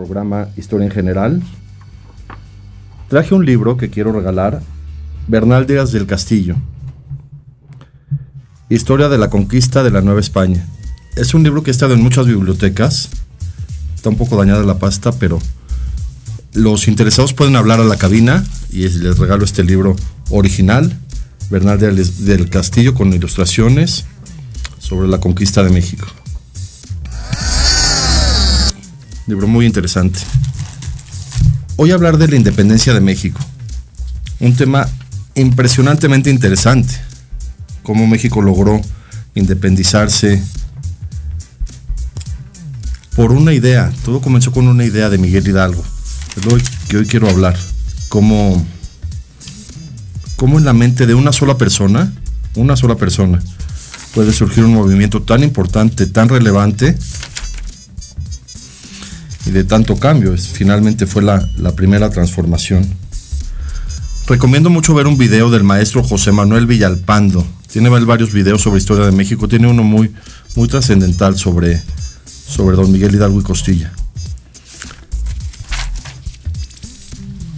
[0.00, 1.42] Programa Historia en General.
[3.10, 4.62] Traje un libro que quiero regalar,
[5.28, 6.56] Bernal Díaz del Castillo.
[8.70, 10.66] Historia de la conquista de la Nueva España.
[11.16, 13.10] Es un libro que ha estado en muchas bibliotecas.
[13.94, 15.38] Está un poco dañada la pasta, pero
[16.54, 19.96] los interesados pueden hablar a la cabina y les regalo este libro
[20.30, 20.98] original,
[21.50, 24.06] Bernal Díaz del Castillo, con ilustraciones
[24.78, 26.06] sobre la conquista de México.
[29.30, 30.18] Libro muy interesante.
[31.76, 33.38] Hoy hablar de la independencia de México.
[34.40, 34.88] Un tema
[35.36, 36.96] impresionantemente interesante.
[37.84, 38.80] Cómo México logró
[39.36, 40.42] independizarse
[43.14, 43.92] por una idea.
[44.04, 45.84] Todo comenzó con una idea de Miguel Hidalgo.
[46.36, 46.58] Es lo
[46.88, 47.56] que hoy quiero hablar.
[48.08, 48.66] Cómo,
[50.34, 52.12] cómo en la mente de una sola persona,
[52.56, 53.40] una sola persona,
[54.12, 56.98] puede surgir un movimiento tan importante, tan relevante
[59.46, 60.34] y de tanto cambio.
[60.34, 62.86] Es, finalmente fue la, la, primera transformación.
[64.26, 67.46] Recomiendo mucho ver un video del maestro José Manuel Villalpando.
[67.72, 69.48] Tiene varios videos sobre historia de México.
[69.48, 70.12] Tiene uno muy,
[70.56, 71.80] muy trascendental sobre,
[72.24, 73.92] sobre don Miguel Hidalgo y Costilla.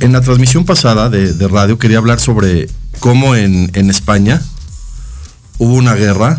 [0.00, 4.42] En la transmisión pasada de, de radio quería hablar sobre cómo en, en España
[5.58, 6.38] hubo una guerra.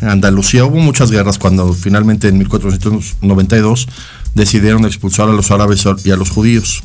[0.00, 3.88] En Andalucía hubo muchas guerras cuando finalmente en 1492
[4.34, 6.82] decidieron expulsar a los árabes y a los judíos.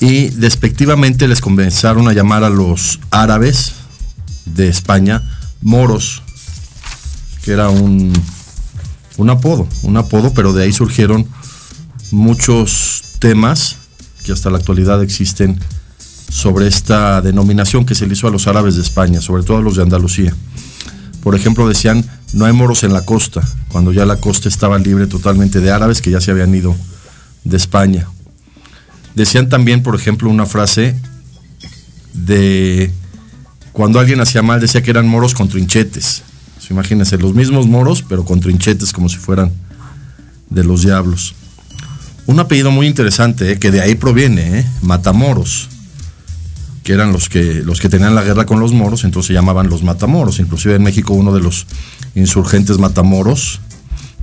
[0.00, 3.72] Y despectivamente les comenzaron a llamar a los árabes
[4.44, 5.22] de España
[5.62, 6.22] moros,
[7.42, 8.12] que era un,
[9.16, 11.26] un apodo, un apodo, pero de ahí surgieron
[12.10, 13.76] muchos temas
[14.24, 15.58] que hasta la actualidad existen
[16.28, 19.62] sobre esta denominación que se le hizo a los árabes de España, sobre todo a
[19.62, 20.34] los de Andalucía.
[21.22, 22.04] Por ejemplo, decían
[22.36, 26.02] no hay moros en la costa, cuando ya la costa estaba libre totalmente de árabes
[26.02, 26.76] que ya se habían ido
[27.44, 28.06] de España.
[29.14, 31.00] Decían también, por ejemplo, una frase
[32.12, 32.92] de
[33.72, 36.24] cuando alguien hacía mal, decía que eran moros con trinchetes.
[36.58, 39.50] So, imagínense, los mismos moros, pero con trinchetes como si fueran
[40.50, 41.34] de los diablos.
[42.26, 45.70] Un apellido muy interesante, eh, que de ahí proviene, eh, Matamoros
[46.86, 49.68] que eran los que, los que tenían la guerra con los moros, entonces se llamaban
[49.68, 50.38] los matamoros.
[50.38, 51.66] Inclusive en México uno de los
[52.16, 53.60] insurgentes matamoros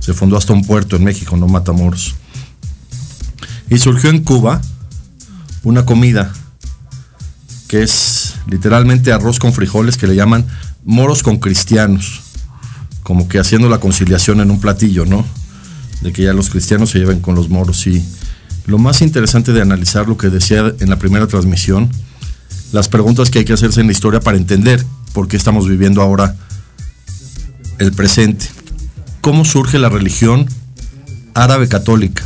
[0.00, 2.14] se fundó hasta un puerto en México, no Matamoros.
[3.70, 4.60] Y surgió en Cuba
[5.62, 6.30] una comida
[7.68, 10.44] que es literalmente arroz con frijoles que le llaman
[10.84, 12.20] moros con cristianos,
[13.02, 15.24] como que haciendo la conciliación en un platillo, ¿no?
[16.02, 17.86] De que ya los cristianos se lleven con los moros.
[17.86, 18.04] Y
[18.66, 21.88] lo más interesante de analizar lo que decía en la primera transmisión,
[22.72, 26.02] las preguntas que hay que hacerse en la historia para entender por qué estamos viviendo
[26.02, 26.36] ahora
[27.78, 28.46] el presente.
[29.20, 30.46] ¿Cómo surge la religión
[31.34, 32.24] árabe católica?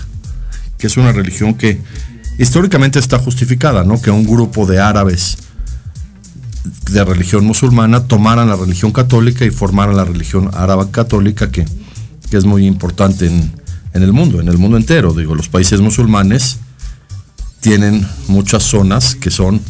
[0.78, 1.80] Que es una religión que
[2.38, 4.00] históricamente está justificada, ¿no?
[4.00, 5.38] Que un grupo de árabes
[6.90, 11.66] de religión musulmana tomaran la religión católica y formaran la religión árabe católica que,
[12.30, 13.52] es muy importante en,
[13.94, 15.14] en el mundo, en el mundo entero.
[15.14, 16.58] Digo, los países musulmanes
[17.60, 19.60] tienen muchas zonas que son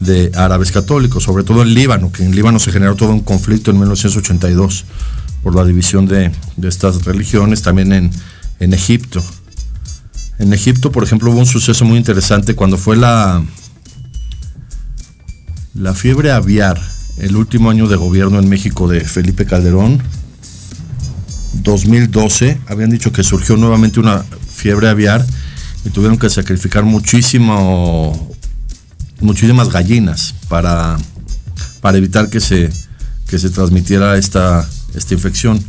[0.00, 3.70] de árabes católicos, sobre todo en Líbano, que en Líbano se generó todo un conflicto
[3.70, 4.84] en 1982
[5.42, 6.30] por la división de,
[6.62, 8.10] estas religiones, también en,
[8.60, 9.22] en, Egipto.
[10.38, 13.44] En Egipto, por ejemplo, hubo un suceso muy interesante cuando fue la,
[15.74, 16.80] la fiebre aviar,
[17.18, 20.02] el último año de gobierno en México de Felipe Calderón,
[21.54, 25.26] 2012, habían dicho que surgió nuevamente una fiebre aviar
[25.84, 28.28] y tuvieron que sacrificar muchísimo
[29.20, 30.96] muchísimas gallinas para,
[31.80, 32.70] para evitar que se,
[33.26, 35.62] que se transmitiera esta, esta infección.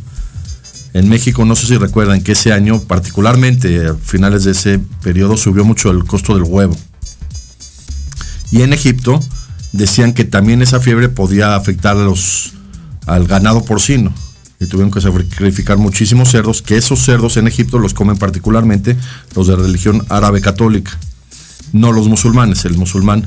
[0.94, 5.38] En México, no sé si recuerdan que ese año, particularmente a finales de ese periodo,
[5.38, 6.76] subió mucho el costo del huevo.
[8.52, 9.20] Y en Egipto
[9.72, 12.54] decían que también esa fiebre podía afectar a los,
[13.06, 14.14] al ganado porcino.
[14.60, 18.98] y tuvieron que sacrificar muchísimos cerdos, que esos cerdos en Egipto los comen particularmente
[19.34, 20.98] los de religión árabe católica,
[21.72, 23.26] no los musulmanes, el musulmán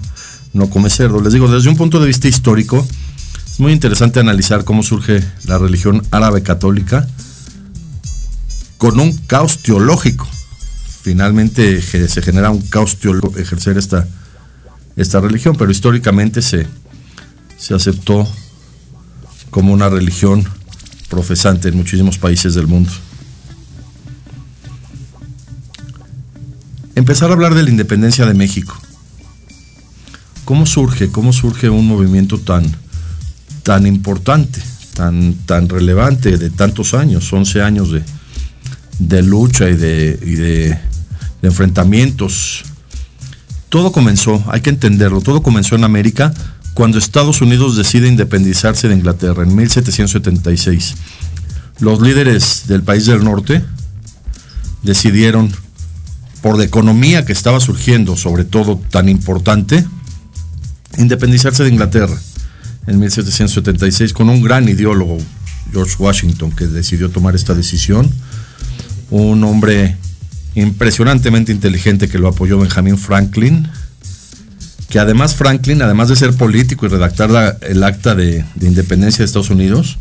[0.52, 1.22] no come cerdo.
[1.22, 2.86] Les digo, desde un punto de vista histórico,
[3.52, 7.06] es muy interesante analizar cómo surge la religión árabe católica
[8.78, 10.26] con un caos teológico.
[11.02, 14.08] Finalmente se genera un caos teológico ejercer esta,
[14.96, 16.66] esta religión, pero históricamente se,
[17.58, 18.26] se aceptó
[19.50, 20.48] como una religión
[21.10, 22.90] profesante en muchísimos países del mundo.
[26.94, 28.74] Empezar a hablar de la independencia de México.
[30.46, 31.10] ¿Cómo surge?
[31.10, 32.64] ¿Cómo surge un movimiento tan,
[33.62, 34.60] tan importante,
[34.94, 37.88] tan, tan relevante de tantos años, 11 años
[38.98, 40.78] de, lucha y, de, y de
[41.42, 42.64] enfrentamientos?
[43.68, 46.34] Todo comenzó, hay que entenderlo, todo comenzó en América
[46.74, 50.94] cuando Estados Unidos decide independizarse de Inglaterra en 1776.
[51.80, 53.64] Los líderes del país del norte
[54.82, 55.50] decidieron,
[56.42, 59.84] por la economía que estaba surgiendo, sobre todo tan importante,
[60.98, 62.18] independizarse de Inglaterra
[62.86, 65.18] en 1776 con un gran ideólogo,
[65.72, 68.10] George Washington, que decidió tomar esta decisión.
[69.10, 69.96] Un hombre
[70.54, 73.68] impresionantemente inteligente que lo apoyó Benjamin Franklin,
[74.88, 79.50] que además Franklin, además de ser político y redactar el acta de, independencia de Estados
[79.50, 79.98] Unidos,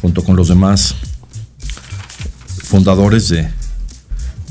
[0.00, 0.94] junto con los demás
[2.62, 3.48] fundadores de,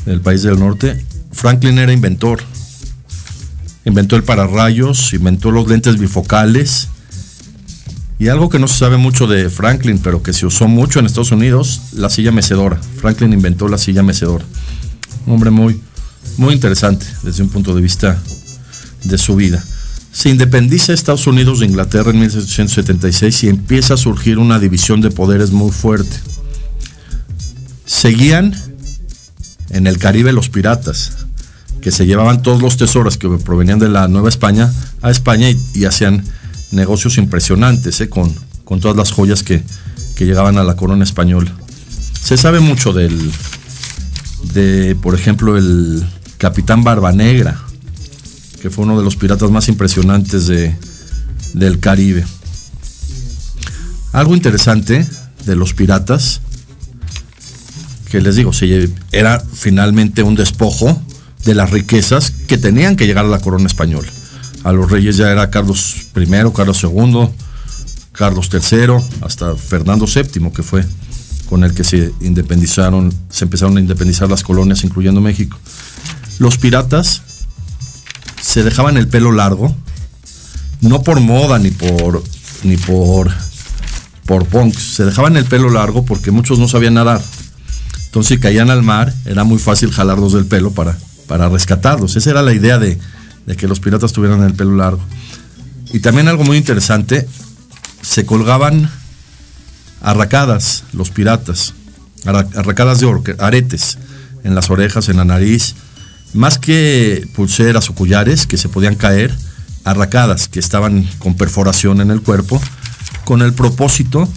[0.05, 2.43] del país del norte, Franklin era inventor.
[3.85, 6.89] Inventó el pararrayos, inventó los lentes bifocales.
[8.21, 11.07] Y algo que no se sabe mucho de Franklin, pero que se usó mucho en
[11.07, 12.79] Estados Unidos, la silla mecedora.
[12.97, 14.45] Franklin inventó la silla mecedora.
[15.25, 15.81] Un hombre muy,
[16.37, 18.21] muy interesante desde un punto de vista
[19.05, 19.63] de su vida.
[20.13, 25.09] Se independiza Estados Unidos de Inglaterra en 1776 y empieza a surgir una división de
[25.09, 26.15] poderes muy fuerte.
[27.87, 28.55] Seguían
[29.71, 31.25] en el Caribe los piratas,
[31.81, 35.85] que se llevaban todos los tesoros que provenían de la Nueva España a España y,
[35.85, 36.23] hacían
[36.71, 38.33] negocios impresionantes eh, con,
[38.65, 39.63] con, todas las joyas que,
[40.15, 41.51] que, llegaban a la corona española.
[42.21, 43.31] Se sabe mucho del,
[44.53, 46.05] de, por ejemplo, el
[46.37, 47.59] capitán Barba Negra,
[48.61, 50.75] que fue uno de los piratas más impresionantes de,
[51.53, 52.25] del Caribe.
[54.13, 55.07] Algo interesante
[55.45, 56.41] de los piratas,
[58.09, 58.51] que les digo,
[59.11, 61.01] era finalmente un despojo
[61.45, 64.09] de las riquezas que tenían que llegar a la corona española.
[64.63, 67.29] A los reyes ya era Carlos I, Carlos II,
[68.11, 70.85] Carlos III, hasta Fernando VII, que fue
[71.49, 75.57] con el que se independizaron, se empezaron a independizar las colonias, incluyendo México.
[76.39, 77.21] Los piratas
[78.41, 79.75] se dejaban el pelo largo,
[80.81, 82.23] no por moda ni por
[82.63, 83.31] ni por
[84.25, 87.21] por punks, se dejaban el pelo largo porque muchos no sabían nadar.
[88.05, 92.15] Entonces si caían al mar, era muy fácil jalarlos del pelo para, para rescatarlos.
[92.15, 92.97] Esa era la idea de,
[93.45, 95.01] de que los piratas tuvieran el pelo largo.
[95.93, 97.27] Y también algo muy interesante,
[98.01, 98.89] se colgaban
[100.01, 101.73] arracadas los piratas,
[102.25, 103.97] arracadas de aretes
[104.43, 105.75] en las orejas, en la nariz,
[106.33, 109.35] más que pulseras o collares que se podían caer,
[109.83, 112.61] arracadas que estaban con perforación en el cuerpo,
[113.25, 114.27] con el propósito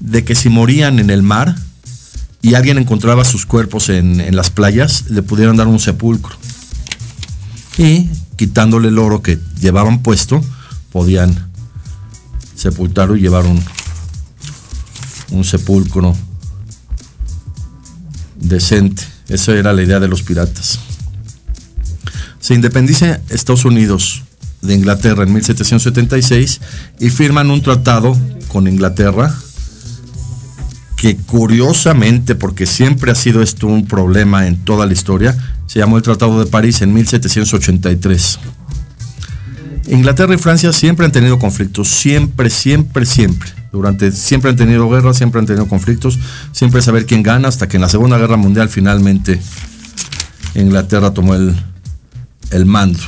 [0.00, 1.54] de que si morían en el mar
[2.42, 6.36] y alguien encontraba sus cuerpos en, las playas, le pudieran dar un sepulcro.
[7.78, 10.40] Y quitándole el oro que llevaban puesto,
[10.92, 11.50] podían
[12.54, 13.62] sepultarlo y llevar un,
[15.30, 16.14] un sepulcro
[18.36, 19.02] decente.
[19.28, 20.78] Esa era la idea de los piratas.
[22.40, 24.22] Se independiza Estados Unidos
[24.60, 26.60] de Inglaterra en 1776
[27.00, 28.16] y firman un tratado
[28.48, 29.34] con Inglaterra
[30.96, 35.36] que curiosamente, porque siempre ha sido esto un problema en toda la historia,
[35.66, 38.38] se llamó el Tratado de París en 1783.
[39.88, 43.50] Inglaterra y Francia siempre han tenido conflictos, siempre, siempre, siempre.
[43.70, 46.18] Durante, siempre han tenido guerras, siempre han tenido conflictos,
[46.52, 49.40] siempre saber quién gana, hasta que en la Segunda Guerra Mundial finalmente
[50.54, 51.54] Inglaterra tomó el,
[52.50, 53.00] el mando.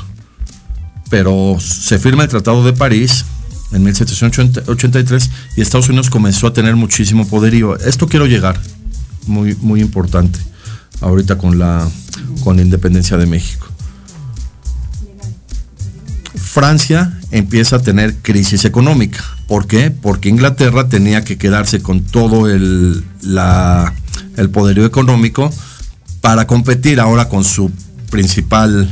[1.09, 3.25] Pero se firma el Tratado de París
[3.73, 7.79] en 1783 y Estados Unidos comenzó a tener muchísimo poderío.
[7.79, 8.61] Esto quiero llegar,
[9.27, 10.39] muy, muy importante,
[11.01, 11.89] ahorita con la,
[12.43, 13.67] con la independencia de México.
[16.35, 19.23] Francia empieza a tener crisis económica.
[19.47, 19.91] ¿Por qué?
[19.91, 23.93] Porque Inglaterra tenía que quedarse con todo el, la,
[24.37, 25.53] el poderío económico
[26.21, 27.71] para competir ahora con su
[28.11, 28.91] principal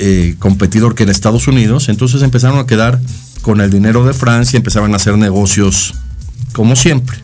[0.00, 3.00] eh, competidor que en Estados Unidos, entonces empezaron a quedar
[3.42, 5.94] con el dinero de Francia, empezaban a hacer negocios
[6.52, 7.18] como siempre,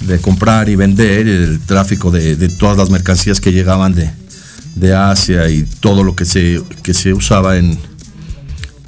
[0.00, 4.10] de comprar y vender, el tráfico de, todas las mercancías que llegaban de,
[4.74, 7.78] de, Asia y todo lo que se, que se usaba en,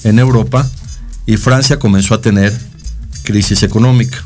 [0.05, 0.69] en Europa.
[1.27, 2.53] Y Francia comenzó a tener
[3.23, 4.19] crisis económica.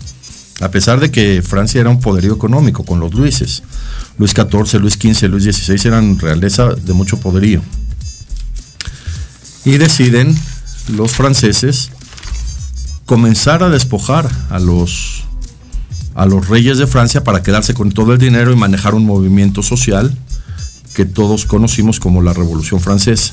[0.61, 3.62] A pesar de que Francia era un poderío económico con los Luises.
[4.19, 7.62] Luis XIV, Luis XV, Luis XVI eran realeza de mucho poderío.
[9.65, 10.37] Y deciden
[10.89, 11.91] los franceses
[13.07, 15.25] comenzar a despojar a los,
[16.14, 19.62] a los reyes de Francia para quedarse con todo el dinero y manejar un movimiento
[19.62, 20.16] social
[20.95, 23.33] que todos conocimos como la Revolución Francesa.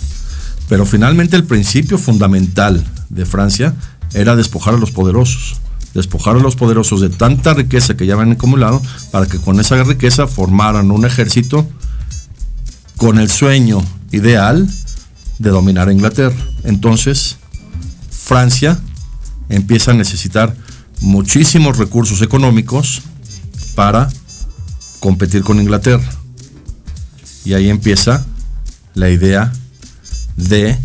[0.69, 3.73] Pero finalmente el principio fundamental de Francia
[4.13, 5.57] era despojar a los poderosos,
[5.93, 8.81] despojar a los poderosos de tanta riqueza que ya habían acumulado
[9.11, 11.67] para que con esa riqueza formaran un ejército
[12.97, 14.69] con el sueño ideal
[15.39, 16.35] de dominar a Inglaterra.
[16.63, 17.37] Entonces,
[18.11, 18.79] Francia
[19.49, 20.55] empieza a necesitar
[21.01, 23.01] muchísimos recursos económicos
[23.75, 24.09] para
[24.99, 26.09] competir con Inglaterra.
[27.45, 28.25] Y ahí empieza
[28.95, 29.51] la idea
[30.35, 30.77] de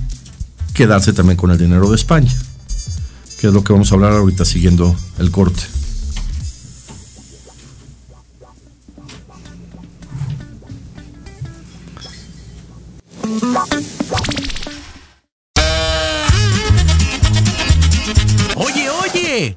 [0.73, 2.33] quedarse también con el dinero de España,
[3.40, 5.62] que es lo que vamos a hablar ahorita siguiendo el corte.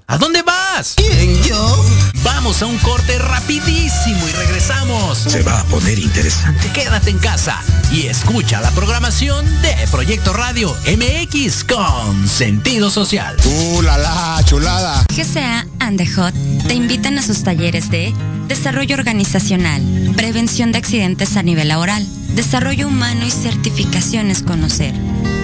[0.07, 0.93] ¿A dónde vas?
[0.95, 1.85] ¿Quién, yo?
[2.23, 5.17] Vamos a un corte rapidísimo y regresamos.
[5.17, 6.71] Se va a poner interesante.
[6.73, 7.61] Quédate en casa
[7.91, 13.37] y escucha la programación de Proyecto Radio MX con sentido social.
[13.45, 15.05] ¡Uh, la, la chulada!
[15.09, 16.33] GCA and the Hot
[16.67, 18.13] te invitan a sus talleres de
[18.47, 19.81] desarrollo organizacional,
[20.15, 24.93] prevención de accidentes a nivel laboral, desarrollo humano y certificaciones conocer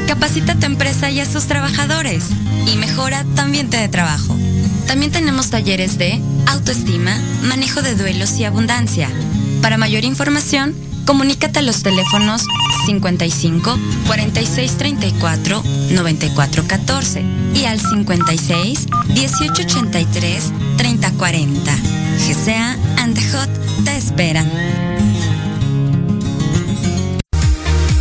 [0.08, 2.26] Capacita a tu empresa y a sus trabajadores
[2.72, 4.36] y mejora tu ambiente de trabajo.
[4.88, 9.10] También tenemos talleres de autoestima, manejo de duelos y abundancia.
[9.62, 12.44] Para mayor información, comunícate a los teléfonos
[12.86, 17.24] 55 46 34 94 14
[17.56, 21.76] y al 56 18 83 30 40.
[22.18, 23.50] GCA and the Hot
[23.84, 24.50] te esperan.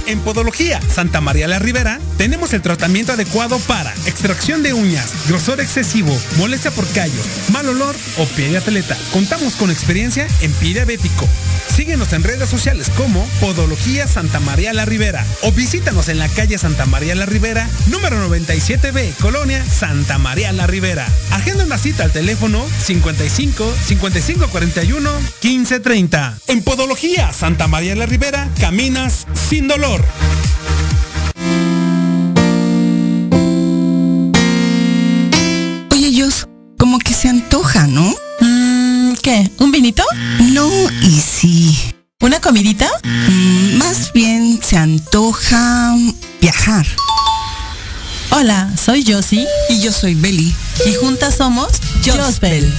[0.07, 5.61] En Podología Santa María la Ribera tenemos el tratamiento adecuado para extracción de uñas, grosor
[5.61, 8.97] excesivo, molestia por callos, mal olor o pie de atleta.
[9.13, 11.29] Contamos con experiencia en pie diabético.
[11.75, 16.59] Síguenos en redes sociales como Podología Santa María la Ribera o visítanos en la calle
[16.59, 21.09] Santa María la Ribera, número 97B, Colonia Santa María la Ribera.
[21.31, 25.11] Agenda una cita al teléfono 55 55 41
[25.41, 26.39] 15 30.
[26.49, 30.05] En Podología Santa María la Ribera caminas sin dolor.
[35.91, 36.49] Oye, Dios,
[36.79, 38.15] como que se antoja, ¿no?
[38.41, 39.51] Mm, ¿Qué?
[39.59, 40.03] ¿Un vinito?
[40.13, 40.52] Sí.
[42.23, 42.89] ¿Una comidita?
[43.03, 45.93] Mm, más bien se antoja
[46.41, 46.87] viajar.
[48.31, 49.45] Hola, soy Josie.
[49.69, 50.55] Y yo soy Belly.
[50.87, 51.69] Y juntas somos
[52.07, 52.73] Jospel.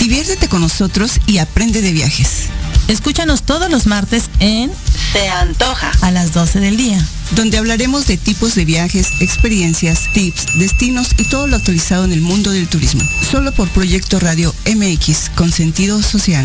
[0.00, 2.48] Diviértete con nosotros y aprende de viajes.
[2.88, 4.72] Escúchanos todos los martes en
[5.12, 6.98] Te Antoja a las 12 del día,
[7.36, 12.22] donde hablaremos de tipos de viajes, experiencias, tips, destinos y todo lo actualizado en el
[12.22, 13.04] mundo del turismo.
[13.30, 16.44] Solo por Proyecto Radio MX con sentido social.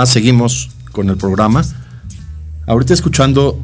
[0.00, 1.62] Ah, seguimos con el programa.
[2.66, 3.60] Ahorita escuchando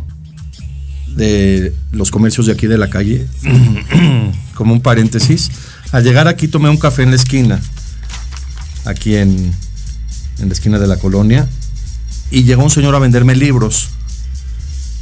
[1.07, 3.27] de los comercios de aquí de la calle,
[4.55, 5.51] como un paréntesis,
[5.93, 7.59] al llegar aquí tomé un café en la esquina,
[8.85, 9.51] aquí en,
[10.39, 11.49] en la esquina de la colonia,
[12.31, 13.89] y llegó un señor a venderme libros.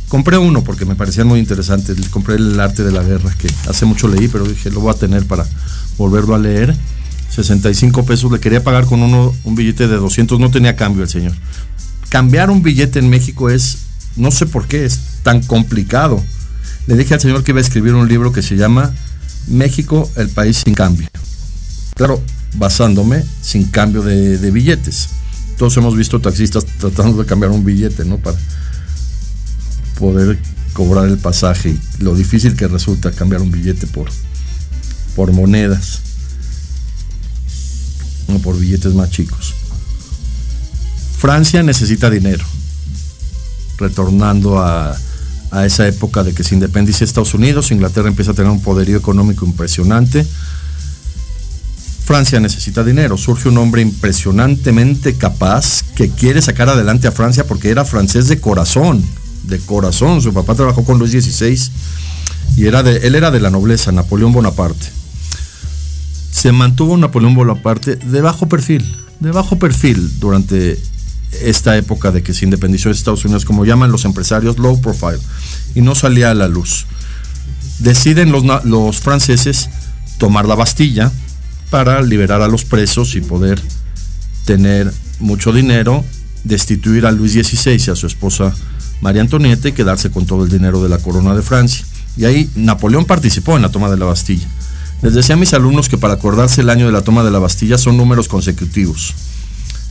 [0.06, 1.96] Compré uno porque me parecían muy interesantes.
[2.10, 4.96] Compré el arte de la guerra, que hace mucho leí, pero dije, lo voy a
[4.96, 5.44] tener para
[5.98, 6.76] volverlo a leer.
[7.30, 11.08] 65 pesos, le quería pagar con uno un billete de 200, no tenía cambio el
[11.08, 11.32] señor.
[12.08, 13.78] Cambiar un billete en México es,
[14.16, 16.22] no sé por qué, es tan complicado.
[16.86, 18.94] Le dije al señor que iba a escribir un libro que se llama
[19.48, 21.08] México, el país sin cambio.
[21.94, 22.22] Claro,
[22.56, 25.08] basándome sin cambio de, billetes.
[25.58, 28.18] Todos hemos visto taxistas tratando de cambiar un billete, ¿no?
[28.18, 28.36] Para
[29.98, 30.38] poder
[30.72, 34.08] cobrar el pasaje y lo difícil que resulta cambiar un billete por,
[35.14, 36.00] por monedas
[38.28, 39.54] o por billetes más chicos.
[41.18, 42.44] Francia necesita dinero,
[43.78, 44.96] retornando a,
[45.50, 48.96] a esa época de que se independiza Estados Unidos, Inglaterra empieza a tener un poderío
[48.96, 50.26] económico impresionante.
[52.04, 57.70] Francia necesita dinero, surge un hombre impresionantemente capaz que quiere sacar adelante a Francia porque
[57.70, 59.02] era francés de corazón,
[59.44, 60.20] de corazón.
[60.20, 61.70] Su papá trabajó con Luis XVI
[62.56, 64.86] y era de, él era de la nobleza, Napoleón Bonaparte.
[66.34, 68.84] Se mantuvo Napoleón Bonaparte de bajo perfil,
[69.20, 70.76] de bajo perfil durante
[71.42, 75.20] esta época de que se independizó de Estados Unidos, como llaman los empresarios, low profile,
[75.76, 76.86] y no salía a la luz.
[77.78, 79.70] Deciden los, los franceses
[80.18, 81.12] tomar la Bastilla
[81.70, 83.62] para liberar a los presos y poder
[84.44, 86.04] tener mucho dinero,
[86.42, 88.52] destituir a Luis XVI y a su esposa
[89.00, 91.86] María Antonieta y quedarse con todo el dinero de la corona de Francia.
[92.16, 94.48] Y ahí Napoleón participó en la toma de la Bastilla.
[95.02, 97.38] Les decía a mis alumnos que para acordarse el año de la toma de la
[97.38, 99.14] Bastilla son números consecutivos.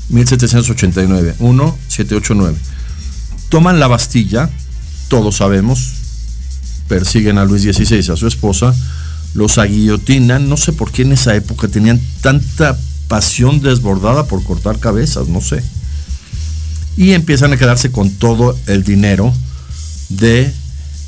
[0.09, 2.57] 1789, 1, 7, 8, 9.
[3.49, 4.49] Toman la Bastilla,
[5.07, 5.93] todos sabemos,
[6.87, 8.73] persiguen a Luis XVI, a su esposa,
[9.33, 14.79] los aguillotinan, no sé por qué en esa época tenían tanta pasión desbordada por cortar
[14.79, 15.63] cabezas, no sé.
[16.97, 19.33] Y empiezan a quedarse con todo el dinero
[20.09, 20.53] de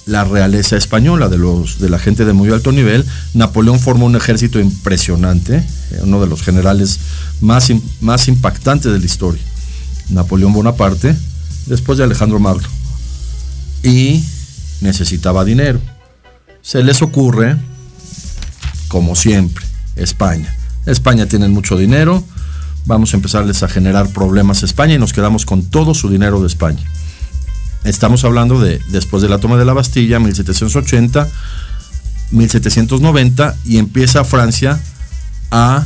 [0.06, 3.06] la realeza española, de, los, de la gente de muy alto nivel.
[3.34, 5.64] Napoleón formó un ejército impresionante,
[6.02, 7.00] uno de los generales
[7.42, 9.42] más, más impactantes de la historia.
[10.10, 11.16] Napoleón Bonaparte,
[11.66, 12.68] después de Alejandro Magno.
[13.84, 14.24] Y
[14.82, 15.80] necesitaba dinero.
[16.62, 17.58] Se les ocurre,
[18.88, 19.66] como siempre,
[19.96, 20.56] España.
[20.86, 22.24] España tiene mucho dinero,
[22.86, 26.42] vamos a empezarles a generar problemas a España y nos quedamos con todo su dinero
[26.42, 26.84] de España.
[27.86, 31.30] Estamos hablando de después de la toma de la Bastilla, 1780,
[32.32, 34.82] 1790, y empieza Francia
[35.52, 35.86] a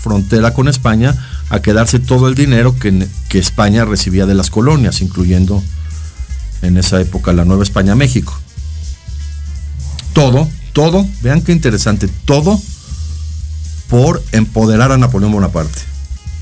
[0.00, 1.12] frontera con España
[1.50, 5.60] a quedarse todo el dinero que, España recibía de las colonias, incluyendo
[6.62, 8.32] en esa época la Nueva España México.
[10.12, 12.60] Todo, todo, vean qué interesante, todo
[13.88, 15.80] por empoderar a Napoleón Bonaparte,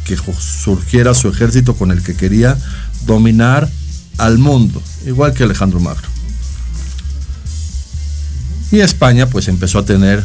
[0.05, 2.59] que surgiera su ejército con el que quería
[3.07, 3.70] dominar
[4.18, 6.09] al mundo, igual que Alejandro Magno.
[8.70, 10.25] Y España pues empezó a tener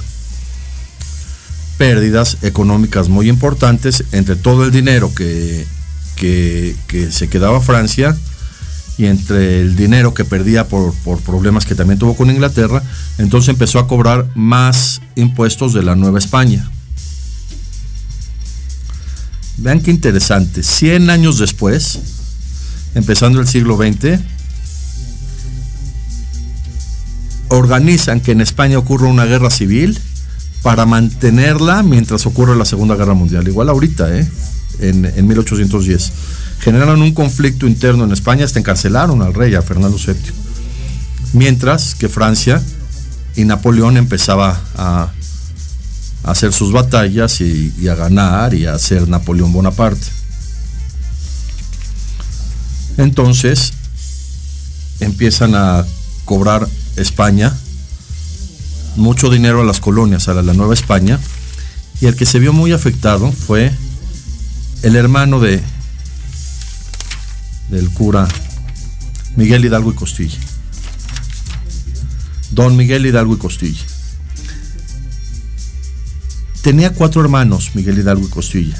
[1.77, 5.65] pérdidas económicas muy importantes entre todo el dinero que,
[6.15, 6.75] que,
[7.11, 8.17] se quedaba Francia
[8.97, 12.81] y entre el dinero que perdía por, por, problemas que también tuvo con Inglaterra,
[13.19, 16.67] entonces empezó a cobrar más impuestos de la Nueva España.
[19.57, 21.99] Vean qué interesante, 100 años después,
[22.95, 24.19] empezando el siglo XX,
[27.49, 29.99] organizan que en España ocurra una guerra civil
[30.61, 33.47] para mantenerla mientras ocurre la Segunda Guerra Mundial.
[33.47, 34.27] Igual ahorita, ¿eh?
[34.79, 36.11] en, en 1810.
[36.59, 40.15] Generaron un conflicto interno en España, hasta encarcelaron al rey, a Fernando VII.
[41.33, 42.61] Mientras que Francia
[43.35, 45.11] y Napoleón empezaba a,
[46.23, 50.16] a hacer sus batallas y, y, a ganar y a ser Napoleón Bonaparte.
[52.97, 53.73] Entonces
[54.99, 55.85] empiezan a
[56.25, 57.55] cobrar España
[58.97, 61.19] mucho dinero a las colonias, a la, Nueva España,
[62.01, 63.71] y el que se vio muy afectado fue
[64.83, 65.61] el hermano de
[67.69, 68.27] del cura
[69.35, 70.39] Miguel Hidalgo y Costilla.
[72.51, 73.83] Don Miguel Hidalgo y Costilla.
[76.61, 78.77] Tenía cuatro hermanos, Miguel Hidalgo y Costilla.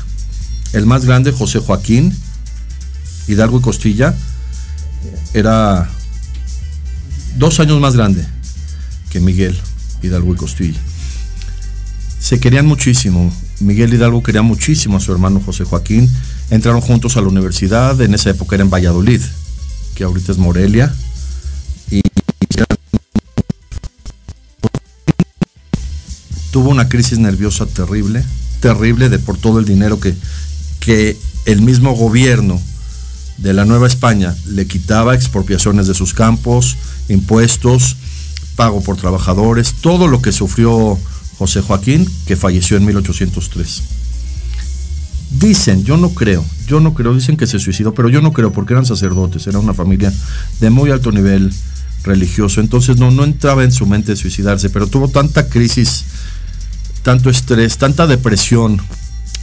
[0.74, 2.16] El más grande, José Joaquín
[3.28, 4.16] Hidalgo y Costilla,
[5.34, 5.90] era
[7.38, 8.26] dos años más grande
[9.10, 9.58] que Miguel
[10.02, 10.80] Hidalgo y Costilla.
[12.20, 13.32] Se querían muchísimo.
[13.60, 16.10] Miguel Hidalgo quería muchísimo a su hermano José Joaquín.
[16.50, 19.22] Entraron juntos a la universidad, en esa época era en Valladolid,
[19.96, 20.94] que ahorita es Morelia.
[21.92, 22.02] Y
[26.52, 28.24] tuvo una crisis nerviosa terrible,
[28.62, 30.16] terrible de por todo el dinero que,
[30.80, 32.60] que el mismo gobierno
[33.38, 36.76] de la Nueva España le quitaba expropiaciones de sus campos,
[37.08, 37.96] impuestos,
[38.56, 40.98] pago por trabajadores, todo lo que sufrió
[41.38, 43.84] José Joaquín, que falleció en 1803.
[45.40, 48.52] Dicen, yo no creo, yo no creo, dicen que se suicidó, pero yo no creo
[48.52, 50.12] porque eran sacerdotes, era una familia
[50.60, 51.54] de muy alto nivel
[52.04, 56.06] religioso, entonces no, no entraba en su mente suicidarse, pero tuvo tanta crisis,
[57.04, 58.82] tanto estrés, tanta depresión,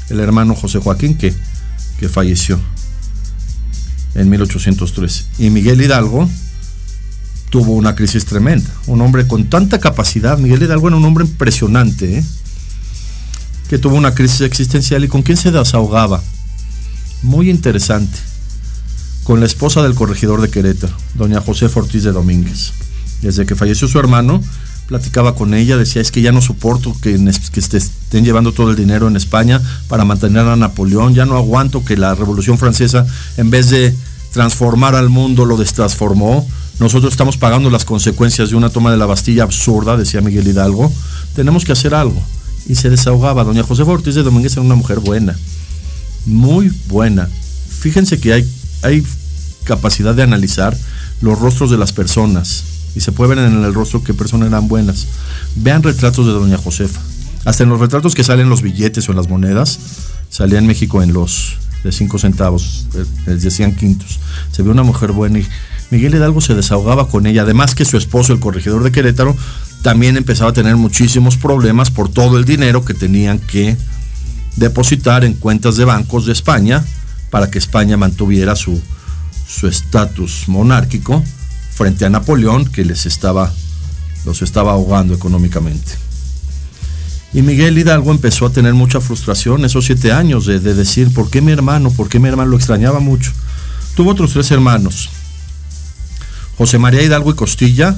[0.09, 1.33] el hermano José Joaquín que,
[2.01, 2.59] que falleció
[4.15, 5.27] en 1803.
[5.39, 6.29] Y Miguel Hidalgo
[7.51, 12.19] tuvo una crisis tremenda, un hombre con tanta capacidad, Miguel Hidalgo era un hombre impresionante,
[12.19, 12.25] ¿eh?
[13.69, 16.23] que tuvo una crisis existencial y con quién se desahogaba.
[17.23, 18.19] Muy interesante.
[19.23, 22.73] Con la esposa del corregidor de Querétaro, doña José Ortiz de Domínguez.
[23.23, 24.43] Desde que falleció su hermano,
[24.87, 27.19] platicaba con ella, decía, es que ya no soporto que,
[27.53, 31.85] que estén llevando todo el dinero en España para mantener a Napoleón, ya no aguanto
[31.85, 33.95] que la Revolución Francesa, en vez de
[34.35, 36.45] transformar al mundo, lo destransformó.
[36.81, 40.93] Nosotros estamos pagando las consecuencias de una toma de la Bastilla absurda, decía Miguel Hidalgo.
[41.37, 42.21] Tenemos que hacer algo
[42.69, 43.45] y se desahogaba.
[43.45, 45.39] Doña José Ortiz de Domínguez era una mujer buena,
[46.27, 47.31] muy buena.
[47.79, 49.07] Fíjense que hay, hay
[49.63, 50.77] capacidad de analizar
[51.21, 52.65] los rostros de las personas
[52.97, 55.07] y se puede ver en el rostro qué personas eran buenas.
[55.55, 57.01] Vean retratos de Doña Josefa.
[57.45, 59.79] Hasta en los retratos que salen en los billetes o en las monedas,
[60.29, 64.19] salía en México en los de 5 centavos, eh, les decían quintos.
[64.51, 65.47] Se ve una mujer buena y
[65.91, 67.43] Miguel Hidalgo se desahogaba con ella.
[67.43, 69.37] Además que su esposo, el corregidor de Querétaro,
[69.83, 73.77] también empezaba a tener muchísimos problemas por todo el dinero que tenían que
[74.57, 76.85] depositar en cuentas de bancos de España
[77.31, 78.81] para que España mantuviera su
[79.63, 81.23] estatus monárquico
[81.75, 83.53] frente a Napoleón que les estaba
[84.25, 86.04] los estaba ahogando económicamente.
[87.35, 91.31] Y Miguel Hidalgo empezó a tener mucha frustración esos siete años de, de, decir, ¿por
[91.31, 91.91] qué mi hermano?
[91.91, 92.51] ¿Por qué mi hermano?
[92.51, 93.33] Lo extrañaba mucho.
[93.97, 95.11] Tuvo otros tres hermanos.
[96.57, 97.97] José María Hidalgo y Costilla,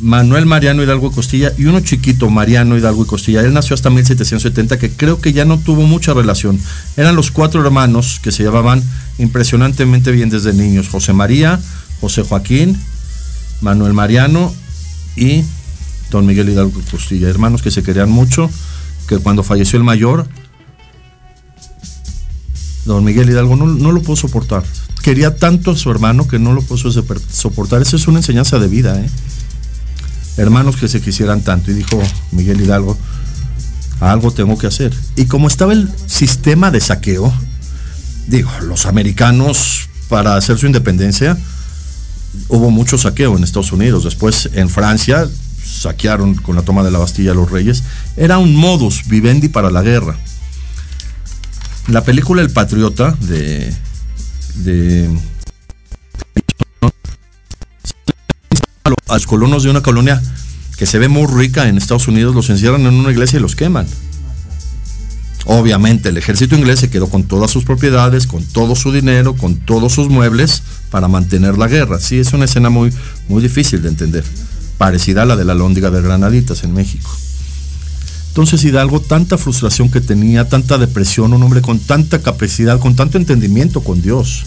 [0.00, 3.42] Manuel Mariano Hidalgo y Costilla y uno chiquito, Mariano Hidalgo y Costilla.
[3.42, 6.58] Él nació hasta 1770, que creo que ya no tuvo mucha relación.
[6.96, 8.82] Eran los cuatro hermanos que se llevaban
[9.18, 10.88] impresionantemente bien desde niños.
[10.88, 11.60] José María,
[12.00, 12.78] José Joaquín,
[13.60, 14.54] Manuel Mariano
[15.16, 15.44] y
[16.10, 17.28] don Miguel Hidalgo Costilla.
[17.28, 18.50] Hermanos que se querían mucho,
[19.06, 20.26] que cuando falleció el mayor,
[22.84, 24.64] don Miguel Hidalgo no, no lo pudo soportar.
[25.02, 27.82] Quería tanto a su hermano que no lo pudo soportar.
[27.82, 29.08] Esa es una enseñanza de vida, ¿eh?
[30.36, 31.70] hermanos que se quisieran tanto.
[31.70, 32.00] Y dijo
[32.32, 32.96] Miguel Hidalgo,
[34.00, 34.92] algo tengo que hacer.
[35.16, 37.32] Y como estaba el sistema de saqueo,
[38.26, 41.38] digo, los americanos para hacer su independencia,
[42.48, 44.04] hubo mucho saqueo en Estados Unidos.
[44.04, 45.28] Después en Francia
[45.80, 47.82] saquearon con la toma de la Bastilla a los reyes.
[48.16, 50.16] Era un modus vivendi para la guerra.
[51.88, 53.74] La película El Patriota de,
[54.56, 55.08] de
[59.08, 60.22] a los colonos de una colonia
[60.76, 63.56] que se ve muy rica en Estados Unidos, los encierran en una iglesia y los
[63.56, 63.86] queman.
[65.46, 69.56] Obviamente el ejército inglés se quedó con todas sus propiedades, con todo su dinero, con
[69.56, 71.98] todos sus muebles para mantener la guerra.
[71.98, 72.92] Sí, es una escena muy,
[73.28, 74.24] muy difícil de entender,
[74.80, 77.10] parecida a la de la lóndiga de Granaditas en México.
[78.28, 83.18] Entonces Hidalgo, tanta frustración que tenía, tanta depresión, un hombre con tanta capacidad, con tanto
[83.18, 84.42] entendimiento con Dios.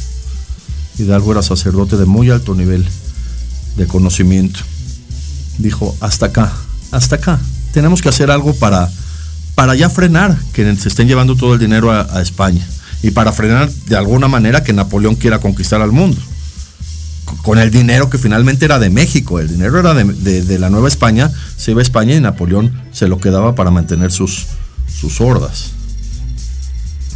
[0.98, 2.84] Hidalgo era sacerdote de muy alto nivel
[3.78, 4.60] de conocimiento.
[5.60, 6.52] Dijo, hasta acá,
[6.90, 7.40] hasta acá.
[7.72, 8.90] Tenemos que hacer algo para,
[9.54, 12.68] para ya frenar que se estén llevando todo el dinero a, España.
[13.04, 16.20] Y para frenar de alguna manera que Napoleón quiera conquistar al mundo.
[17.42, 21.32] Con el dinero que finalmente era de México, el dinero era de, la Nueva España,
[21.58, 24.48] se iba a España y Napoleón se lo quedaba para mantener sus,
[24.88, 25.72] sus hordas.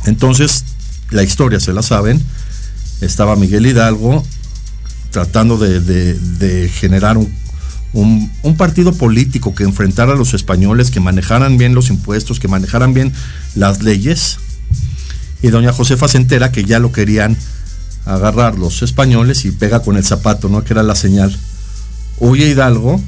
[0.06, 0.64] Entonces,
[1.12, 2.22] la historia se la saben,
[3.02, 4.26] estaba Miguel Hidalgo
[5.12, 11.90] tratando de, generar un, partido político que enfrentara a los españoles, que manejaran bien los
[11.90, 13.14] impuestos, que manejaran bien
[13.56, 14.38] las leyes.
[15.42, 17.38] Y doña Josefa se entera que ya lo querían
[18.08, 20.64] agarrar los españoles y pega con el zapato, ¿no?
[20.64, 21.36] Que era la señal.
[22.20, 23.02] Huye Hidalgo,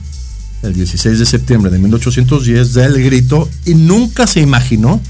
[0.62, 5.01] el 16 de septiembre de 1810, da el grito y nunca se imaginó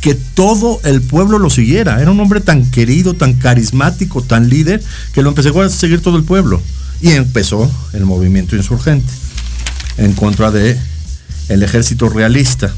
[0.00, 2.02] que todo el pueblo lo siguiera.
[2.02, 4.82] Era un hombre tan querido, tan carismático, tan líder,
[5.14, 6.60] que lo empezó a seguir todo el pueblo.
[7.00, 9.10] Y empezó el movimiento insurgente
[9.96, 10.78] en contra de
[11.48, 12.74] el ejército realista.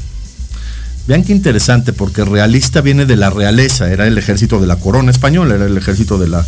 [1.07, 5.09] Vean qué interesante, porque realista viene de la realeza, era el ejército de la corona
[5.09, 6.45] española, era el ejército de la,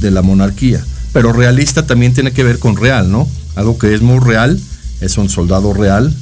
[0.00, 0.84] de la monarquía.
[1.12, 3.26] Pero realista también tiene que ver con real, ¿no?
[3.56, 4.60] Algo que es muy real,
[5.00, 6.14] es un soldado real,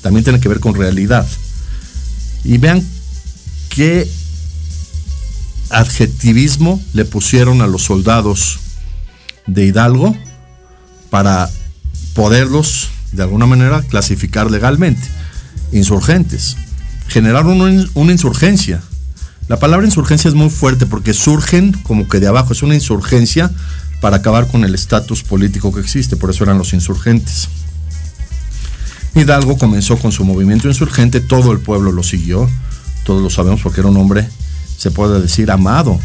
[0.00, 1.26] también tiene que ver con realidad.
[2.42, 2.82] Y vean
[3.68, 4.08] qué
[5.70, 8.60] adjetivismo le pusieron a los soldados
[9.46, 10.16] de Hidalgo
[11.10, 11.50] para
[12.14, 15.06] poderlos de alguna manera clasificar legalmente.
[15.72, 16.56] Insurgentes.
[17.08, 17.60] Generaron
[17.94, 18.82] una insurgencia
[19.48, 23.50] La palabra insurgencia es muy fuerte porque surgen como que de abajo, es una insurgencia
[24.00, 27.48] para acabar con el estatus político que existe, por eso eran los insurgentes.
[29.14, 32.48] Hidalgo comenzó con su movimiento insurgente, todo el pueblo lo siguió,
[33.04, 34.28] todos lo sabemos porque era un hombre,
[34.76, 35.98] se puede decir, amado,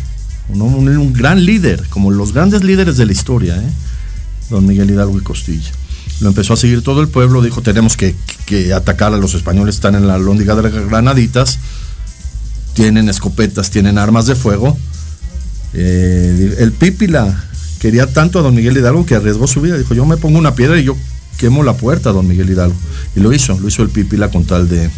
[0.49, 3.69] un, un gran líder, como los grandes líderes de la historia, ¿eh?
[4.49, 5.71] don Miguel Hidalgo y Costilla.
[6.19, 8.15] Lo empezó a seguir todo el pueblo, dijo, tenemos que,
[8.73, 11.59] atacar a los españoles, están en la lóndiga de las granaditas,
[12.73, 14.77] tienen escopetas, tienen armas de fuego.
[15.73, 17.43] Eh, el Pípila
[17.79, 19.77] quería tanto a don Miguel Hidalgo que arriesgó su vida.
[19.77, 20.97] Dijo, yo me pongo una piedra y yo
[21.37, 22.75] quemo la puerta a don Miguel Hidalgo.
[23.15, 24.89] Y lo hizo, lo hizo el Pípila con tal de,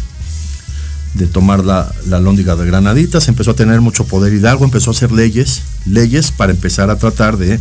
[1.14, 3.28] de tomar la, la lóndiga de Granaditas.
[3.28, 7.36] Empezó a tener mucho poder Hidalgo, empezó a hacer leyes, leyes para empezar a tratar
[7.36, 7.60] de,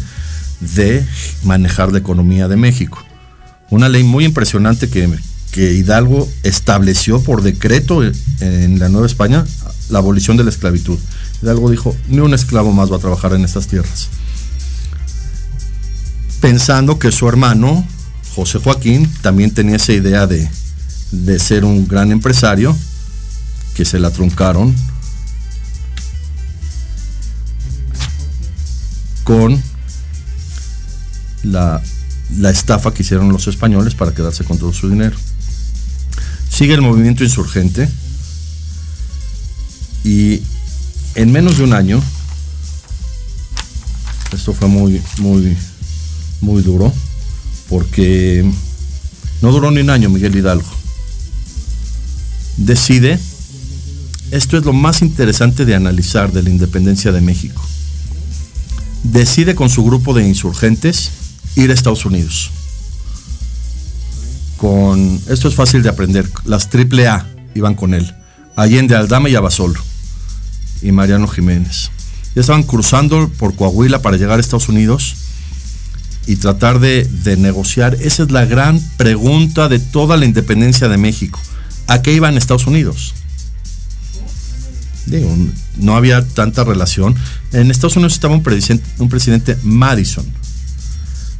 [0.75, 1.05] de
[1.43, 3.03] manejar la economía de México.
[3.71, 5.09] Una ley muy impresionante que,
[5.51, 9.45] que Hidalgo estableció por decreto en la Nueva España
[9.89, 10.99] la abolición de la esclavitud.
[11.41, 14.09] Hidalgo dijo, ni un esclavo más va a trabajar en estas tierras.
[16.41, 17.87] Pensando que su hermano,
[18.35, 20.49] José Joaquín, también tenía esa idea de,
[21.11, 22.75] de ser un gran empresario,
[23.73, 24.75] que se la truncaron
[29.23, 29.61] con
[31.43, 31.81] la,
[32.37, 35.15] la estafa que hicieron los españoles para quedarse con todo su dinero.
[36.49, 37.89] Sigue el movimiento insurgente
[40.03, 40.41] y
[41.15, 42.01] en menos de un año,
[44.33, 45.57] esto fue muy, muy,
[46.41, 46.93] muy duro,
[47.69, 48.49] porque
[49.41, 50.69] no duró ni un año Miguel Hidalgo.
[52.57, 53.19] Decide,
[54.31, 57.61] esto es lo más interesante de analizar de la independencia de México,
[59.03, 61.11] decide con su grupo de insurgentes
[61.55, 62.51] ir a Estados Unidos.
[64.57, 68.13] Con, esto es fácil de aprender, las triple A iban con él,
[68.55, 69.79] Allende, Aldama y Abasolo
[70.81, 71.89] y Mariano Jiménez.
[72.35, 75.15] Ya estaban cruzando por Coahuila para llegar a Estados Unidos
[76.27, 77.97] y tratar de, negociar.
[77.99, 81.39] Esa es la gran pregunta de toda la independencia de México.
[81.87, 83.13] ¿A qué iban Estados Unidos?
[85.77, 87.15] No había tanta relación.
[87.51, 90.25] En Estados Unidos estaba un presidente Madison.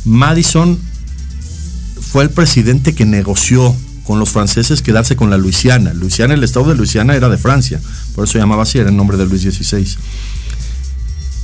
[0.06, 0.80] Madison
[2.00, 5.94] fue el presidente que negoció con los franceses quedarse con la Luisiana.
[5.94, 7.80] Luisiana, el estado de Luisiana era de Francia,
[8.16, 9.96] por eso llamaba así, era el nombre de Luis XVI.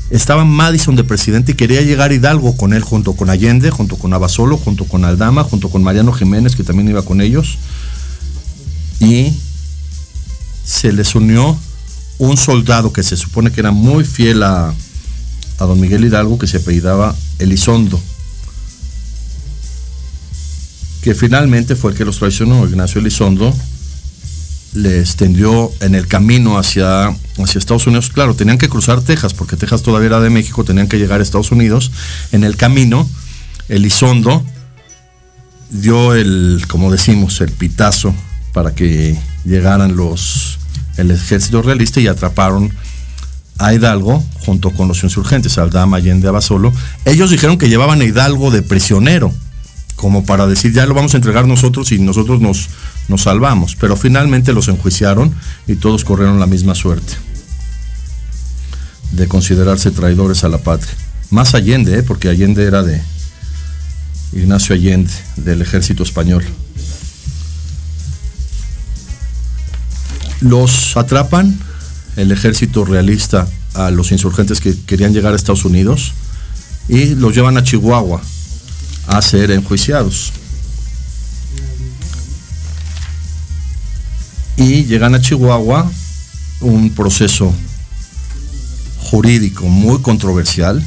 [0.10, 4.14] Estaba Madison de presidente y quería llegar Hidalgo con él, junto con Allende, junto con
[4.14, 7.58] Abasolo, junto con Aldama, junto con Mariano Jiménez, que también iba con ellos.
[9.00, 9.34] Y
[10.64, 11.58] se les unió
[12.20, 14.74] un soldado que se supone que era muy fiel a,
[15.60, 18.02] a don Miguel Hidalgo, que se apellidaba Elizondo
[21.08, 23.56] que finalmente fue el que los traicionó, Ignacio Elizondo,
[24.74, 28.10] le extendió en el camino hacia, hacia Estados Unidos.
[28.10, 31.24] Claro, tenían que cruzar Texas, porque Texas todavía era de México, tenían que llegar a
[31.24, 31.94] Estados Unidos.
[32.34, 33.10] En el camino,
[33.70, 34.44] Elizondo
[35.70, 38.14] dio el, como decimos, el pitazo
[38.52, 40.60] para que llegaran los,
[40.98, 42.70] el ejército realista y atraparon
[43.60, 46.74] a Hidalgo junto con los insurgentes, Aldama, Allende, Abasolo.
[47.06, 49.34] Ellos dijeron que llevaban a Hidalgo de prisionero
[49.98, 52.70] como para decir ya lo vamos a entregar nosotros y nosotros nos,
[53.10, 53.76] nos salvamos.
[53.76, 55.36] Pero finalmente los enjuiciaron
[55.68, 57.16] y todos corrieron la misma suerte
[59.12, 60.94] de considerarse traidores a la patria.
[61.32, 62.04] Más Allende, ¿eh?
[62.04, 63.02] porque Allende era de
[64.34, 66.46] Ignacio Allende, del ejército español.
[70.42, 71.58] Los atrapan
[72.18, 76.14] el ejército realista a los insurgentes que querían llegar a Estados Unidos
[76.88, 78.22] y los llevan a Chihuahua
[79.08, 80.34] a ser enjuiciados.
[84.58, 85.90] Y llegan a Chihuahua
[86.62, 87.54] un proceso
[89.00, 90.84] jurídico muy controversial,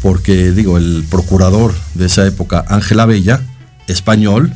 [0.00, 3.40] porque digo, el procurador de esa época, Ángela Bella,
[3.86, 4.52] español,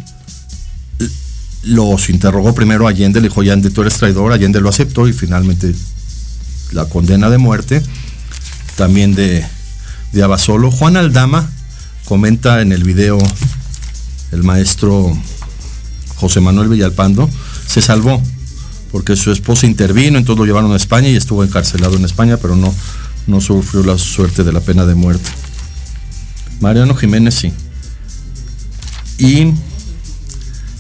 [1.65, 5.13] los interrogó primero a Allende, le dijo, Allende, tú eres traidor, Allende lo aceptó y
[5.13, 5.75] finalmente
[6.73, 7.83] la condena de muerte,
[8.77, 9.45] también de,
[10.13, 10.71] de Abasolo.
[10.71, 11.51] Juan Aldama
[12.09, 13.19] comenta en el video
[14.33, 15.15] el maestro
[16.17, 17.29] José Manuel Villalpando,
[17.67, 18.23] se salvó
[18.91, 22.57] porque su esposa intervino, entonces lo llevaron a España y estuvo encarcelado en España, pero
[22.57, 22.75] no,
[23.27, 25.29] no sufrió la suerte de la pena de muerte.
[26.61, 27.53] Mariano Jiménez sí.
[29.19, 29.53] Y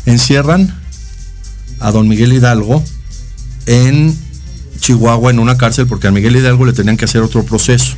[0.06, 0.74] encierran
[1.78, 2.82] a don Miguel Hidalgo
[3.66, 4.18] en
[4.80, 7.96] Chihuahua en una cárcel porque a Miguel Hidalgo le tenían que hacer otro proceso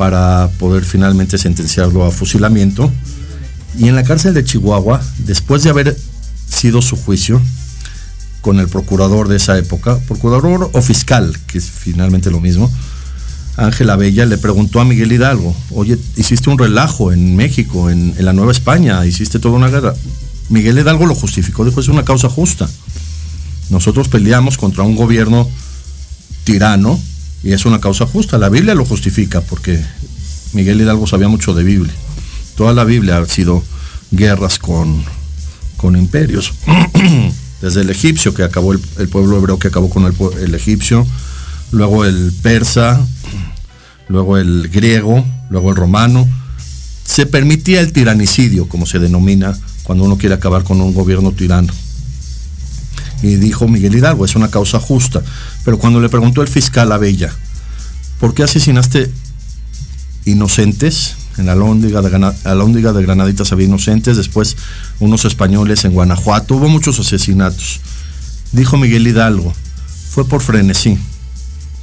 [0.00, 2.90] para poder finalmente sentenciarlo a fusilamiento.
[3.78, 5.94] Y en la cárcel de Chihuahua, después de haber
[6.48, 7.38] sido su juicio,
[8.40, 12.72] con el procurador de esa época, procurador o fiscal, que es finalmente lo mismo,
[13.58, 18.32] Ángela Bella le preguntó a Miguel Hidalgo, oye, hiciste un relajo en México, en, la
[18.32, 19.92] Nueva España, hiciste toda una guerra.
[20.48, 22.70] Miguel Hidalgo lo justificó, dijo, es una causa justa.
[23.68, 25.46] Nosotros peleamos contra un gobierno
[26.44, 26.98] tirano
[27.42, 28.38] y es una causa justa.
[28.38, 29.82] La Biblia lo justifica porque
[30.52, 31.94] Miguel Hidalgo sabía mucho de Biblia.
[32.56, 33.62] Toda la Biblia ha sido
[34.10, 35.02] guerras con,
[35.76, 36.52] con imperios.
[37.60, 41.06] Desde el egipcio, que acabó el, el pueblo hebreo, que acabó con el, el egipcio,
[41.72, 43.06] luego el persa,
[44.08, 46.26] luego el griego, luego el romano.
[47.04, 51.72] Se permitía el tiranicidio, como se denomina cuando uno quiere acabar con un gobierno tirano.
[53.22, 55.22] Y dijo Miguel Hidalgo, es una causa justa.
[55.64, 57.32] Pero cuando le preguntó el fiscal a Bella,
[58.18, 59.10] ¿por qué asesinaste
[60.24, 61.16] inocentes?
[61.38, 64.56] En la Alhóndiga de, de Granaditas había inocentes, después
[64.98, 67.80] unos españoles en Guanajuato, hubo muchos asesinatos.
[68.52, 69.54] Dijo Miguel Hidalgo,
[70.10, 70.98] fue por frenesí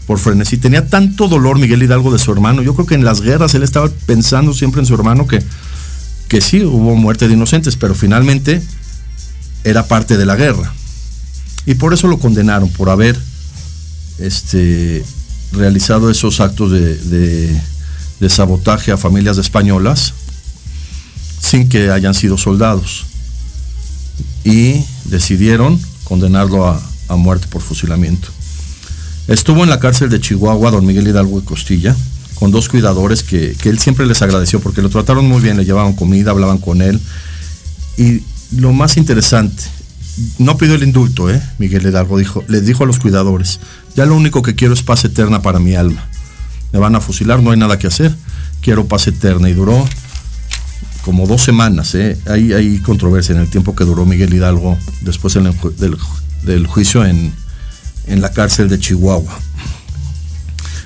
[0.07, 0.57] por frenesí.
[0.57, 2.63] Tenía tanto dolor Miguel Hidalgo de su hermano.
[2.63, 5.43] Yo creo que en las guerras él estaba pensando siempre en su hermano que,
[6.29, 8.63] que sí, hubo muerte de inocentes, pero finalmente
[9.65, 10.73] era parte de la guerra.
[11.65, 13.19] Y por eso lo condenaron, por haber
[14.19, 15.03] este,
[15.51, 17.61] realizado esos actos de,
[18.29, 20.13] sabotaje a familias españolas
[21.39, 23.05] sin que hayan sido soldados.
[24.43, 28.29] Y decidieron condenarlo a, a muerte por fusilamiento.
[29.27, 31.95] Estuvo en la cárcel de Chihuahua, don Miguel Hidalgo y Costilla,
[32.35, 35.65] con dos cuidadores que, que, él siempre les agradeció porque lo trataron muy bien, le
[35.65, 36.99] llevaban comida, hablaban con él.
[37.97, 38.21] Y
[38.55, 39.63] lo más interesante,
[40.37, 41.41] no pidió el indulto, ¿eh?
[41.57, 43.59] Miguel Hidalgo dijo, les dijo a los cuidadores,
[43.97, 46.07] ya lo único que quiero es paz eterna para mi alma.
[46.71, 48.15] Me van a fusilar, no hay nada que hacer,
[48.61, 49.49] quiero paz eterna.
[49.49, 49.89] Y duró
[51.01, 52.15] como dos semanas, ¿eh?
[52.27, 55.97] Hay, hay controversia en el tiempo que duró Miguel Hidalgo después del,
[56.43, 57.33] del, juicio en,
[58.05, 59.39] en la cárcel de Chihuahua.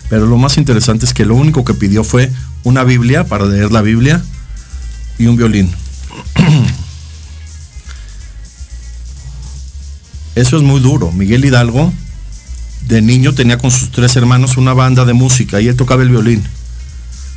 [0.09, 2.31] Pero lo más interesante es que lo único que pidió fue
[2.63, 4.23] una Biblia para leer la Biblia
[5.19, 5.69] y un violín.
[10.35, 11.11] Eso es muy duro.
[11.11, 11.91] Miguel Hidalgo,
[12.91, 16.09] de niño, tenía con sus tres hermanos una banda de música y él tocaba el
[16.09, 16.43] violín.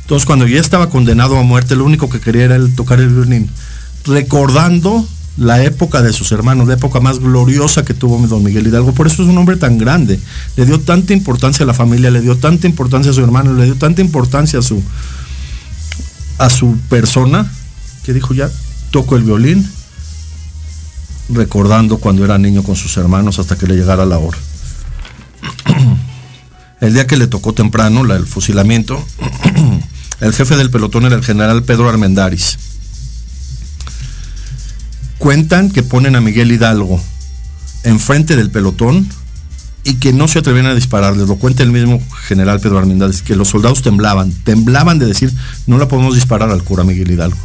[0.01, 3.07] Entonces, cuando ya estaba condenado a muerte, lo único que quería era el tocar el
[3.07, 3.49] violín,
[4.05, 8.93] recordando la época de sus hermanos, la época más gloriosa que tuvo don Miguel Hidalgo.
[8.93, 10.19] Por eso es un hombre tan grande.
[10.57, 13.63] Le dio tanta importancia a la familia, le dio tanta importancia a su hermano, le
[13.63, 14.83] dio tanta importancia a su,
[16.37, 17.49] a su persona,
[18.03, 18.51] que dijo ya,
[18.91, 19.65] toco el violín,
[21.29, 24.37] recordando cuando era niño con sus hermanos hasta que le llegara la hora.
[26.81, 29.03] El día que le tocó temprano el fusilamiento,
[30.19, 32.57] el jefe del pelotón era el general Pedro Armendáriz
[35.17, 37.01] cuentan que ponen a Miguel Hidalgo
[37.83, 39.07] enfrente del pelotón
[39.83, 41.25] y que no se atrevían a dispararle.
[41.25, 45.31] Lo cuenta el mismo general Pedro Armendáriz, que los soldados temblaban, temblaban de decir,
[45.67, 47.37] no la podemos disparar al cura Miguel Hidalgo.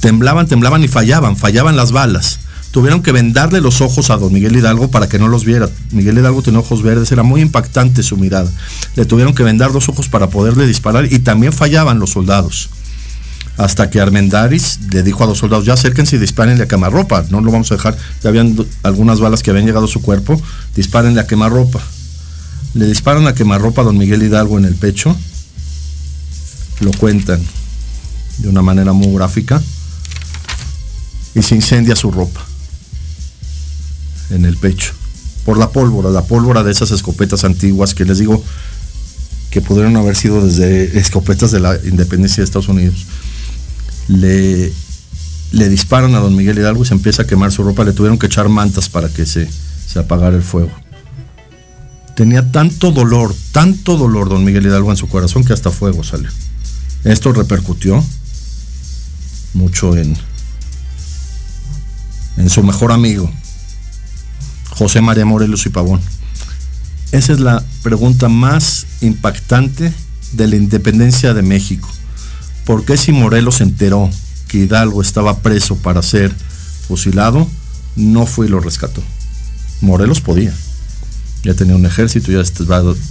[0.00, 2.40] Temblaban, temblaban y fallaban, fallaban las balas.
[2.70, 5.68] Tuvieron que vendarle los ojos a don Miguel Hidalgo para que no los viera.
[5.90, 8.50] Miguel Hidalgo tenía ojos verdes, era muy impactante su mirada.
[8.94, 12.70] Le tuvieron que vendar los ojos para poderle disparar y también fallaban los soldados
[13.56, 17.42] hasta que Armendaris le dijo a los soldados, ya acérquense y dispárenle a quemarropa, no
[17.42, 20.40] lo vamos a dejar, ya habían algunas balas que habían llegado a su cuerpo,
[20.74, 21.78] dispárenle a quemarropa.
[22.72, 25.14] Le disparan a quemarropa a don Miguel Hidalgo en el pecho,
[26.80, 27.42] lo cuentan
[28.38, 29.60] de una manera muy gráfica,
[31.34, 32.49] y se incendia su ropa
[34.30, 34.92] en el pecho,
[35.44, 38.42] por la pólvora, la pólvora de esas escopetas antiguas que les digo
[39.50, 43.06] que pudieron haber sido desde escopetas de la independencia de Estados Unidos
[44.10, 44.72] le,
[45.52, 48.18] le disparan a don Miguel Hidalgo y se empieza a quemar su ropa, le tuvieron
[48.18, 49.48] que echar mantas para que se,
[49.86, 50.72] se apagara el fuego.
[52.16, 56.28] Tenía tanto dolor, tanto dolor don Miguel Hidalgo en su corazón que hasta fuego salió.
[57.04, 58.04] Esto repercutió
[59.54, 60.16] mucho en,
[62.36, 63.32] en su mejor amigo,
[64.80, 66.00] José María Morelos y Pavón.
[67.12, 69.92] Esa es la pregunta más impactante
[70.32, 71.86] de la independencia de México.
[72.64, 74.08] ¿Por qué si Morelos se enteró
[74.48, 76.34] que Hidalgo estaba preso para ser
[76.88, 77.46] fusilado,
[77.94, 79.02] no fue y lo rescató?
[79.82, 80.54] Morelos podía.
[81.44, 82.42] Ya tenía un ejército, ya,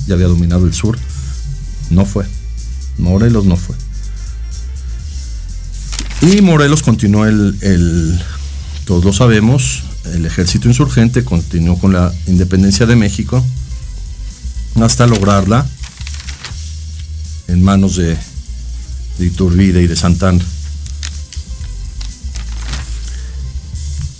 [0.07, 0.97] ya había dominado el sur.
[1.91, 2.25] No fue.
[2.97, 3.75] Morelos no fue.
[6.21, 8.19] Y Morelos continuó el, el,
[8.85, 13.43] todos lo sabemos, el ejército insurgente continuó con la independencia de México
[14.81, 15.67] hasta lograrla
[17.47, 18.17] en manos de
[19.19, 20.43] de Iturbide y de Santana.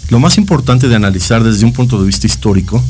[0.10, 2.84] Lo más importante de analizar desde un punto de vista histórico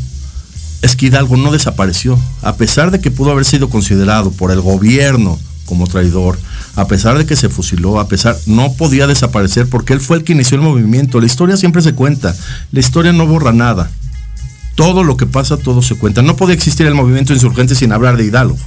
[0.82, 4.62] es que Hidalgo no desapareció, a pesar de que pudo haber sido considerado por el
[4.62, 6.40] gobierno como traidor,
[6.76, 10.24] a pesar de que se fusiló, a pesar, no podía desaparecer porque él fue el
[10.24, 11.20] que inició el movimiento.
[11.20, 12.36] La historia siempre se cuenta,
[12.72, 13.90] la historia no borra nada.
[14.76, 16.22] Todo lo que pasa, todo se cuenta.
[16.22, 18.58] No puede existir el movimiento insurgente sin hablar de Hidalgo.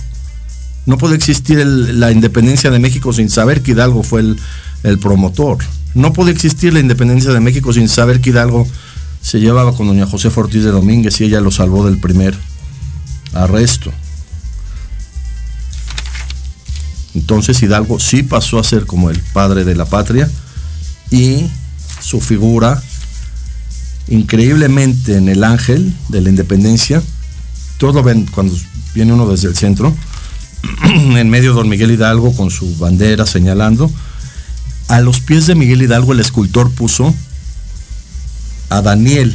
[0.84, 5.59] No puede existir la independencia de México sin saber que Hidalgo fue el, promotor.
[5.94, 8.66] No puede existir la independencia de México sin saber que Hidalgo
[9.20, 12.36] se llevaba con doña José Ortiz de Domínguez y ella lo salvó del primer
[13.32, 13.92] arresto.
[17.14, 20.30] Entonces Hidalgo sí pasó a ser como el padre de la patria
[21.10, 21.46] y
[22.00, 22.82] su figura
[24.08, 27.02] increíblemente en el ángel de la independencia,
[27.78, 28.56] todos lo ven cuando
[28.94, 29.94] viene uno desde el centro,
[30.84, 33.90] en medio de don Miguel Hidalgo con su bandera señalando,
[34.88, 37.14] a los pies de Miguel Hidalgo el escultor puso
[38.68, 39.34] a Daniel.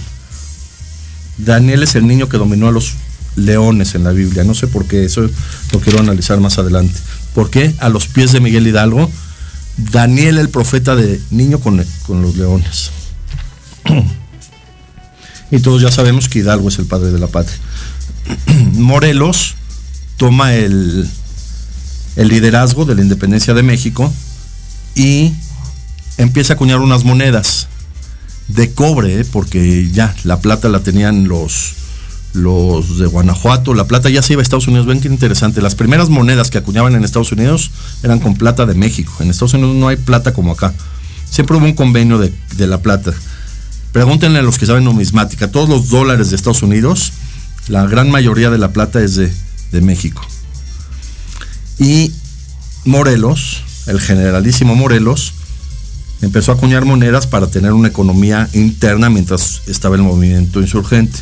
[1.37, 2.95] Daniel es el niño que dominó a los
[3.35, 4.43] leones en la Biblia.
[4.43, 5.29] No sé por qué, eso
[5.71, 6.99] lo quiero analizar más adelante.
[7.37, 9.11] ¿Por qué a los pies de Miguel Hidalgo?
[9.91, 12.89] Daniel el profeta de niño con, con los leones.
[15.51, 17.55] y todos ya sabemos que Hidalgo es el padre de la patria.
[18.73, 19.53] Morelos
[20.17, 21.07] toma el,
[22.15, 24.11] el liderazgo de la independencia de México
[24.95, 25.31] y
[26.17, 27.67] empieza a acuñar unas monedas
[28.47, 29.25] de cobre, ¿eh?
[29.25, 31.75] porque ya la plata la tenían los,
[32.37, 35.75] los de Guanajuato, la plata ya se iba a Estados Unidos, ven qué interesante, las
[35.75, 37.71] primeras monedas que acuñaban en Estados Unidos
[38.03, 40.73] eran con plata de México, en Estados Unidos no hay plata como acá,
[41.29, 43.13] siempre hubo un convenio de, la plata.
[43.91, 47.13] Pregúntenle a los que saben numismática, todos los dólares de Estados Unidos,
[47.67, 49.33] la gran mayoría de la plata es de,
[49.71, 50.21] de México.
[51.79, 52.11] Y
[52.85, 55.33] Morelos, el generalísimo Morelos,
[56.21, 61.19] empezó a acuñar monedas para tener una economía interna mientras estaba el movimiento insurgente.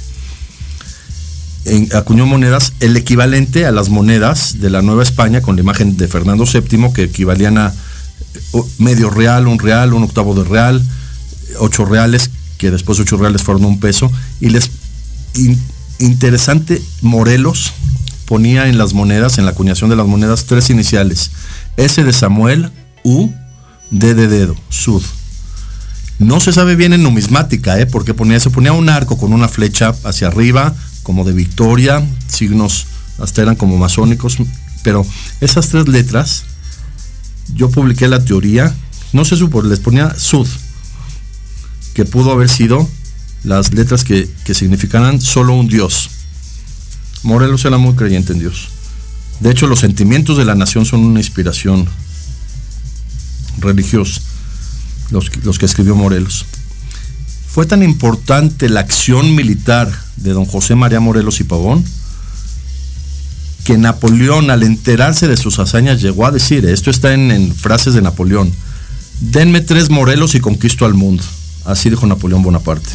[1.93, 6.07] Acuñó monedas el equivalente a las monedas de la Nueva España con la imagen de
[6.07, 7.73] Fernando VII que equivalían a
[8.77, 10.81] medio real, un real, un octavo de real,
[11.59, 14.11] ocho reales, que después ocho reales fueron un peso.
[14.39, 14.69] Y les
[15.99, 17.73] interesante, Morelos
[18.25, 21.31] ponía en las monedas, en la acuñación de las monedas, tres iniciales.
[21.77, 22.71] S de Samuel,
[23.03, 23.31] U,
[23.91, 25.03] D de dedo, Sud.
[26.17, 27.85] No se sabe bien en numismática, ¿eh?
[27.85, 30.73] porque ponía, se ponía un arco con una flecha hacia arriba,
[31.05, 32.87] como de victoria, signos
[33.19, 34.37] hasta eran como masónicos,
[34.81, 35.05] pero
[35.39, 36.45] esas tres letras,
[37.53, 38.75] yo publiqué la teoría,
[39.13, 40.47] no se supo, les ponía Sud,
[41.93, 42.89] que pudo haber sido
[43.43, 46.09] las letras que, que significaran solo un Dios.
[47.21, 48.69] Morelos era muy creyente en Dios.
[49.41, 51.87] De hecho, los sentimientos de la nación son una inspiración
[53.59, 54.21] religiosa,
[55.11, 56.47] los, los que escribió Morelos.
[57.55, 61.85] Fue tan importante la acción militar de don José María Morelos y Pavón
[63.63, 68.01] que Napoleón, al enterarse de sus hazañas, llegó a decir, esto está en, frases de
[68.01, 68.51] Napoleón,
[69.21, 71.23] denme tres Morelos y conquisto al mundo.
[71.63, 72.89] Así dijo Napoleón Bonaparte.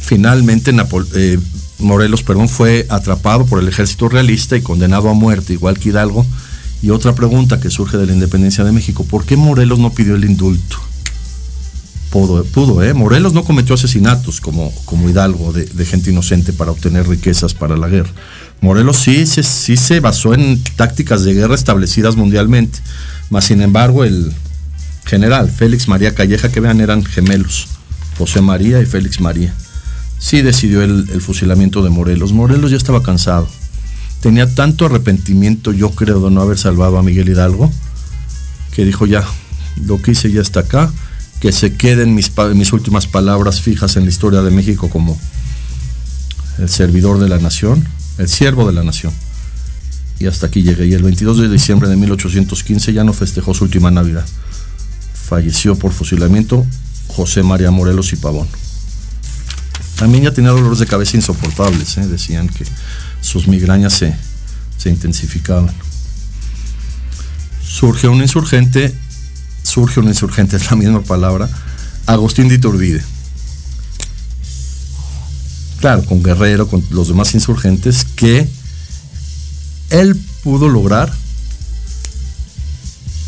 [0.00, 0.74] Finalmente,
[1.14, 1.38] eh,
[1.80, 6.24] Morelos perdón, fue atrapado por el ejército realista y condenado a muerte, igual que Hidalgo.
[6.80, 10.14] Y otra pregunta que surge de la independencia de México, ¿por qué Morelos no pidió
[10.14, 10.87] el indulto?
[12.10, 12.94] Pudo, pudo ¿eh?
[12.94, 17.88] Morelos no cometió asesinatos como, como Hidalgo de, gente inocente para obtener riquezas para la
[17.88, 18.10] guerra.
[18.60, 22.78] Morelos sí, sí, se basó en tácticas de guerra establecidas mundialmente.
[23.30, 24.32] Mas sin embargo, el
[25.04, 27.68] general Félix María Calleja, que vean, eran gemelos.
[28.16, 29.54] José María y Félix María
[30.18, 32.32] sí decidió el, fusilamiento de Morelos.
[32.32, 33.48] Morelos ya estaba cansado.
[34.20, 37.70] Tenía tanto arrepentimiento, yo creo, de no haber salvado a Miguel Hidalgo,
[38.72, 39.24] que dijo ya,
[39.84, 40.92] lo que hice ya está acá,
[41.40, 45.18] que se queden mis, mis últimas palabras fijas en la historia de México como
[46.58, 47.86] el servidor de la nación,
[48.18, 49.12] el siervo de la nación.
[50.18, 50.86] Y hasta aquí llegué.
[50.86, 54.26] Y el 22 de diciembre de 1815 ya no festejó su última Navidad.
[55.14, 56.66] Falleció por fusilamiento
[57.06, 58.48] José María Morelos y Pavón.
[59.96, 62.06] También ya tenía dolores de cabeza insoportables, ¿eh?
[62.06, 62.64] decían que
[63.20, 64.14] sus migrañas se,
[64.76, 65.74] se intensificaban.
[67.62, 68.94] Surge un insurgente,
[69.68, 71.48] surge un insurgente, es la misma palabra,
[72.06, 73.02] Agustín de Iturbide.
[75.80, 78.48] Claro, con Guerrero, con los demás insurgentes, que
[79.90, 81.12] él pudo lograr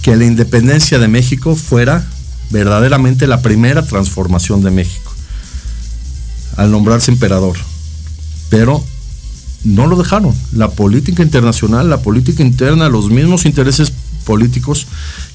[0.02, 2.04] que la independencia de México fuera
[2.50, 5.12] verdaderamente la primera transformación de México
[6.56, 7.56] al nombrarse emperador.
[8.48, 8.82] Pero
[9.62, 10.34] no lo dejaron.
[10.52, 13.92] La política internacional, la política interna, los mismos intereses
[14.24, 14.86] políticos,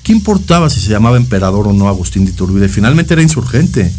[0.05, 2.69] ¿qué importaba si se llamaba emperador o no Agustín de Iturbide?
[2.69, 3.91] Finalmente era insurgente.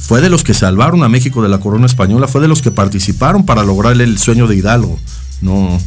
[0.00, 2.70] fue de los que salvaron a México de la corona española, fue de los que
[2.70, 4.98] participaron para lograr el sueño de Hidalgo.
[5.40, 5.80] No,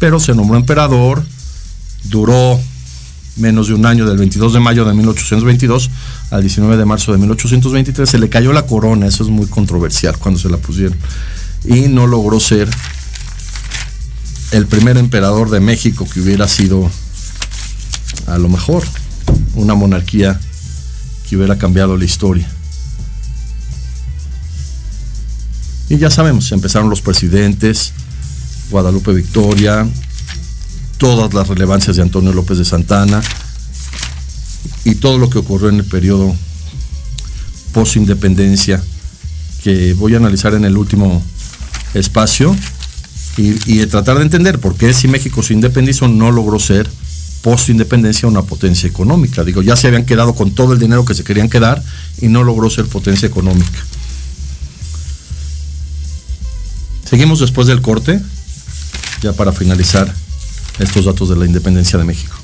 [0.00, 1.24] pero se nombró emperador,
[2.04, 2.60] duró
[3.36, 5.90] menos de un año, del 22 de mayo de 1822
[6.30, 10.18] al 19 de marzo de 1823, se le cayó la corona, eso es muy controversial
[10.18, 10.96] cuando se la pusieron,
[11.64, 12.68] y no logró ser
[14.50, 16.90] el primer emperador de México que hubiera sido,
[18.26, 18.84] a lo mejor,
[19.54, 20.38] una monarquía
[21.28, 22.48] que hubiera cambiado la historia.
[25.88, 27.92] Y ya sabemos, empezaron los presidentes,
[28.70, 29.86] Guadalupe Victoria,
[30.98, 33.22] todas las relevancias de Antonio López de Santana
[34.84, 36.34] y todo lo que ocurrió en el periodo
[37.72, 38.82] post-independencia
[39.62, 41.22] que voy a analizar en el último
[41.94, 42.56] espacio
[43.36, 46.88] y, tratar de entender por qué si México se independizó no logró ser
[47.44, 49.44] post-independencia una potencia económica.
[49.44, 51.84] Digo, ya se habían quedado con todo el dinero que se querían quedar
[52.22, 53.84] y no logró ser potencia económica.
[57.04, 58.18] Seguimos después del corte,
[59.20, 60.12] ya para finalizar
[60.78, 62.43] estos datos de la independencia de México.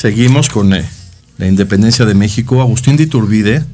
[0.00, 0.88] Seguimos con eh,
[1.36, 2.62] la independencia de México.
[2.62, 3.66] Agustín de Iturbide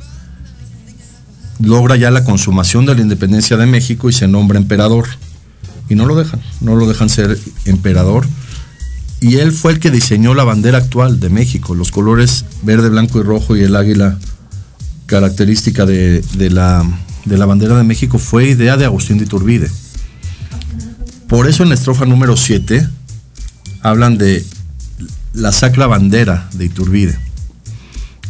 [1.60, 5.06] logra ya la consumación de la independencia de México y se nombra emperador.
[5.88, 8.26] Y no lo dejan, no lo dejan ser emperador.
[9.20, 13.20] Y él fue el que diseñó la bandera actual de México, los colores verde, blanco
[13.20, 14.18] y rojo y el águila
[15.06, 16.84] característica de, la,
[17.24, 19.70] de la bandera de México fue idea de Agustín de Iturbide.
[21.28, 22.84] Por eso en la estrofa número 7
[23.82, 24.44] hablan de
[25.32, 27.18] la sacra bandera de Iturbide.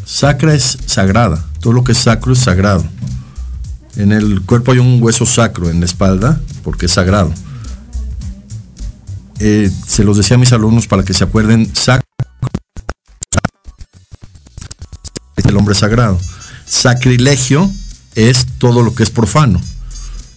[0.05, 2.85] Sacra es sagrada, todo lo que es sacro es sagrado.
[3.97, 7.33] En el cuerpo hay un hueso sacro en la espalda porque es sagrado.
[9.39, 12.07] Eh, se los decía a mis alumnos para que se acuerden, sacro
[15.37, 16.19] es el hombre sagrado.
[16.67, 17.71] Sacrilegio
[18.15, 19.61] es todo lo que es profano,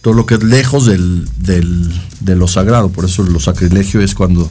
[0.02, 2.90] todo lo que es lejos del, del, de lo sagrado.
[2.90, 4.50] Por eso lo sacrilegio es cuando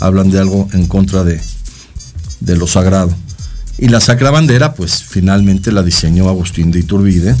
[0.00, 1.40] hablan de algo en contra de,
[2.40, 3.14] de lo sagrado.
[3.78, 7.36] Y la sacra bandera, pues finalmente la diseñó Agustín de Iturbide,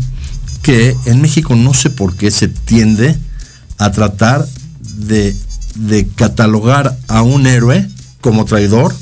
[0.62, 3.16] que en México no sé por qué se tiende
[3.78, 4.46] a tratar
[4.98, 5.36] de,
[6.16, 7.88] catalogar a un héroe
[8.20, 8.94] como traidor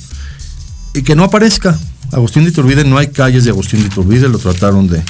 [0.94, 1.78] y que no aparezca.
[2.12, 5.02] Agustín de Iturbide, no hay calles de Agustín de Iturbide, lo trataron de,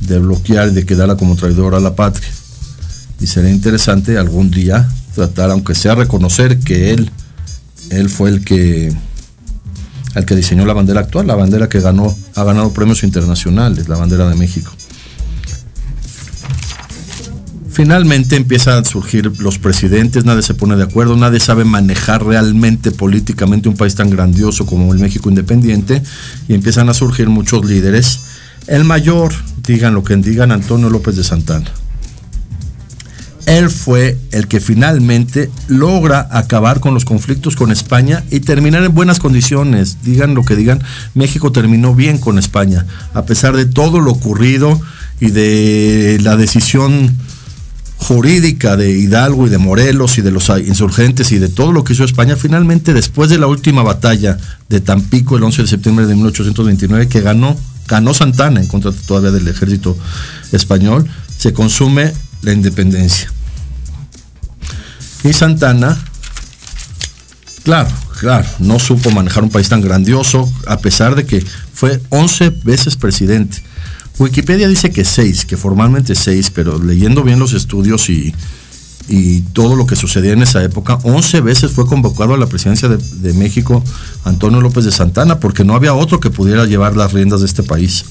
[0.00, 2.28] de bloquear y de quedar como traidor a la patria.
[3.20, 7.10] Y sería interesante algún día tratar, aunque sea reconocer que él,
[7.90, 8.92] él fue el que,
[10.14, 13.96] el que diseñó la bandera actual, la bandera que ganó, ha ganado premios internacionales, la
[13.96, 14.72] bandera de México.
[17.70, 22.90] Finalmente empiezan a surgir los presidentes, nadie se pone de acuerdo, nadie sabe manejar realmente
[22.90, 26.02] políticamente un país tan grandioso como el México independiente
[26.48, 28.20] y empiezan a surgir muchos líderes.
[28.66, 29.32] El mayor,
[29.62, 31.70] digan lo que digan, Antonio López de Santana.
[33.48, 38.94] Él fue el que finalmente logra acabar con los conflictos con España y terminar en
[38.94, 39.96] buenas condiciones.
[40.02, 40.82] Digan lo que digan,
[41.14, 42.84] México terminó bien con España,
[43.14, 44.78] a pesar de todo lo ocurrido
[45.18, 47.16] y de la decisión
[47.96, 51.94] jurídica de Hidalgo y de Morelos y de los insurgentes y de todo lo que
[51.94, 54.36] hizo España, finalmente después de la última batalla
[54.68, 59.30] de Tampico el 11 de septiembre de 1829 que ganó, ganó Santana en contra todavía
[59.30, 59.96] del ejército
[60.52, 63.32] español, se consume la independencia.
[65.24, 65.98] Y Santana,
[67.64, 67.90] claro,
[68.20, 72.96] claro, no supo manejar un país tan grandioso, a pesar de que fue 11 veces
[72.96, 73.62] presidente.
[74.18, 78.34] Wikipedia dice que seis, que formalmente seis, pero leyendo bien los estudios y,
[79.08, 82.88] y todo lo que sucedía en esa época, 11 veces fue convocado a la presidencia
[82.88, 83.82] de, de, México
[84.24, 87.62] Antonio López de Santana, porque no había otro que pudiera llevar las riendas de este
[87.62, 88.04] país.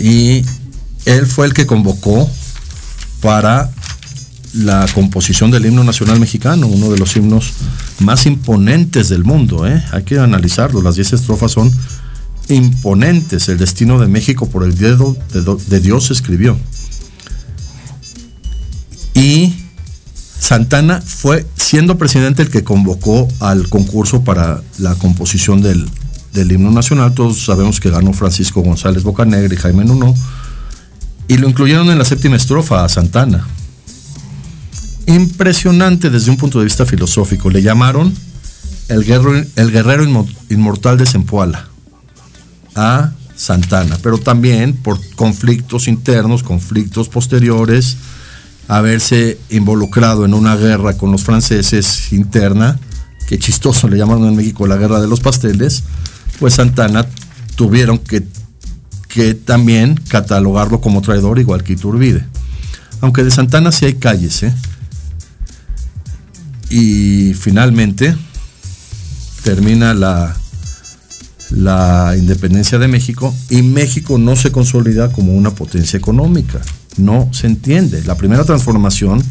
[0.00, 0.44] Y
[1.04, 2.28] él fue el que convocó
[3.20, 3.70] para
[4.54, 7.52] la composición del himno nacional mexicano, uno de los himnos
[8.00, 9.66] más imponentes del mundo.
[9.66, 9.82] ¿eh?
[9.92, 11.72] Hay que analizarlo, las 10 estrofas son
[12.48, 13.48] imponentes.
[13.48, 15.16] El destino de México por el dedo
[15.68, 16.56] de, Dios escribió.
[19.14, 19.54] Y
[20.38, 25.88] Santana fue, siendo presidente, el que convocó al concurso para la composición del,
[26.34, 27.14] del himno nacional.
[27.14, 30.14] Todos sabemos que ganó Francisco González Bocanegra y Jaime Nuno.
[31.28, 33.46] Y lo incluyeron en la séptima estrofa a Santana.
[35.06, 37.50] Impresionante desde un punto de vista filosófico.
[37.50, 38.14] Le llamaron
[38.88, 40.04] el guerrero, el guerrero
[40.48, 41.68] inmortal de Zempoala
[42.74, 47.96] a Santana, pero también por conflictos internos, conflictos posteriores,
[48.68, 52.78] haberse involucrado en una guerra con los franceses interna,
[53.26, 55.82] que chistoso le llamaron en México la guerra de los pasteles,
[56.38, 57.06] pues Santana
[57.56, 58.22] tuvieron que,
[59.08, 62.24] que también catalogarlo como traidor igual que Iturbide.
[63.00, 64.54] Aunque de Santana sí hay calles, ¿eh?
[66.72, 68.16] Y finalmente
[69.44, 70.34] termina la,
[71.50, 76.62] la independencia de México y México no se consolida como una potencia económica.
[76.96, 78.02] No se entiende.
[78.04, 79.22] La primera transformación,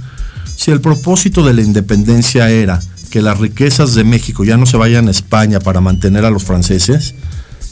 [0.45, 2.79] si el propósito de la independencia era
[3.09, 6.43] que las riquezas de México ya no se vayan a España para mantener a los
[6.43, 7.15] franceses,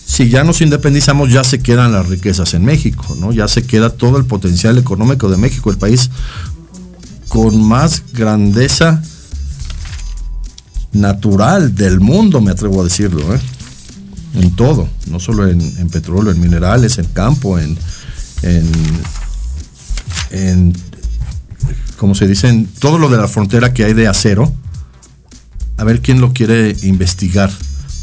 [0.03, 3.32] si ya nos independizamos ya se quedan las riquezas en México, ¿no?
[3.32, 6.09] Ya se queda todo el potencial económico de México, el país
[7.28, 9.03] con más grandeza
[10.92, 13.40] natural del mundo, me atrevo a decirlo, ¿eh?
[14.36, 17.78] en todo, no solo en, petróleo, en minerales, en campo, en,
[20.32, 20.74] en,
[21.98, 24.54] como se dice, en todo lo de la frontera que hay de acero.
[25.78, 27.52] A ver quién lo quiere investigar.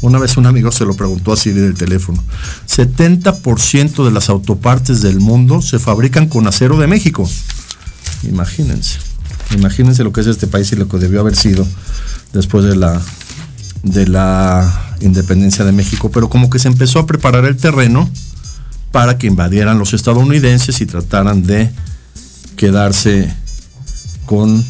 [0.01, 2.23] Una vez un amigo se lo preguntó así del teléfono.
[2.67, 7.27] 70% de las autopartes del mundo se fabrican con acero de México.
[8.23, 9.06] Imagínense.
[9.55, 11.67] Imagínense lo que es este país y lo que debió haber sido
[12.33, 13.01] después de la
[13.83, 18.09] de la independencia de México, pero como que se empezó a preparar el terreno
[18.91, 21.71] para que invadieran los estadounidenses y trataran de
[22.55, 23.33] quedarse
[24.25, 24.63] con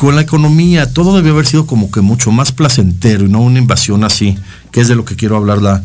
[0.00, 3.58] con la economía, todo debió haber sido como que mucho más placentero y no una
[3.58, 4.38] invasión así,
[4.72, 5.82] que es de lo que quiero hablar la,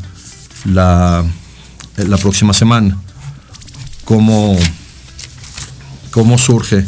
[0.63, 1.25] la,
[1.97, 2.97] la próxima semana.
[4.05, 4.57] Cómo,
[6.11, 6.85] cómo surge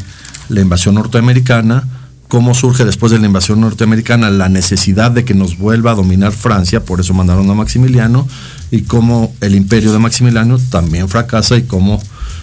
[0.49, 1.87] la invasión norteamericana,
[2.27, 6.33] cómo surge después de la invasión norteamericana la necesidad de que nos vuelva a dominar
[6.33, 8.27] Francia, por eso mandaron a Maximiliano,
[8.71, 12.01] y cómo el imperio de Maximiliano también fracasa y cómo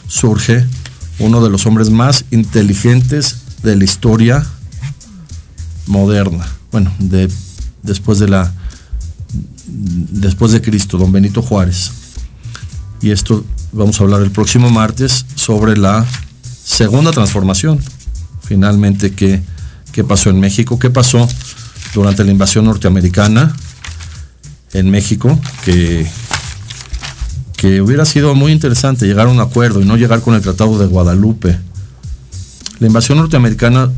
[0.09, 0.65] surge
[1.19, 4.45] uno de los hombres más inteligentes de la historia
[5.87, 6.47] moderna.
[6.73, 7.31] Bueno, de,
[7.83, 8.53] después de la
[9.67, 11.91] después de Cristo, don Benito Juárez.
[13.01, 16.07] Y esto vamos a hablar el próximo martes sobre la
[16.65, 17.81] segunda transformación.
[18.45, 19.43] Finalmente, ¿qué,
[19.93, 20.79] qué pasó en México?
[20.79, 21.29] ¿Qué pasó
[21.95, 23.55] durante la invasión norteamericana
[24.73, 25.41] en México?
[25.65, 26.07] Que,
[27.57, 30.79] que hubiera sido muy interesante llegar a un acuerdo y no llegar con el Tratado
[30.79, 31.59] de Guadalupe.
[32.81, 33.91] La invasión norteamericana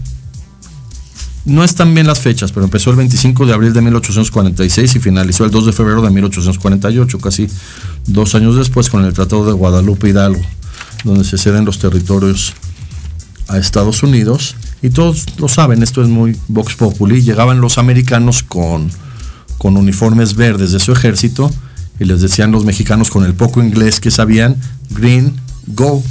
[1.46, 5.44] no están bien las fechas, pero empezó el 25 de abril de 1846 y finalizó
[5.44, 7.48] el 2 de febrero de 1848, casi
[8.06, 10.42] dos años después con el Tratado de Guadalupe Hidalgo,
[11.04, 12.52] donde se ceden los territorios
[13.48, 14.56] a Estados Unidos.
[14.82, 18.90] Y todos lo saben, esto es muy Vox Populi, llegaban los americanos con,
[19.58, 21.50] con uniformes verdes de su ejército
[21.98, 24.56] y les decían los mexicanos con el poco inglés que sabían,
[24.90, 25.34] green,
[25.66, 26.04] go, o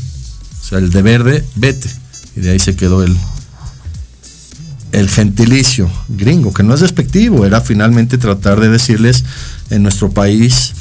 [0.61, 1.89] sea, el de verde, vete.
[2.35, 3.15] Y de ahí se quedó el,
[4.91, 9.23] el gentilicio gringo, que no es despectivo, era finalmente tratar de decirles
[9.69, 10.73] en nuestro país,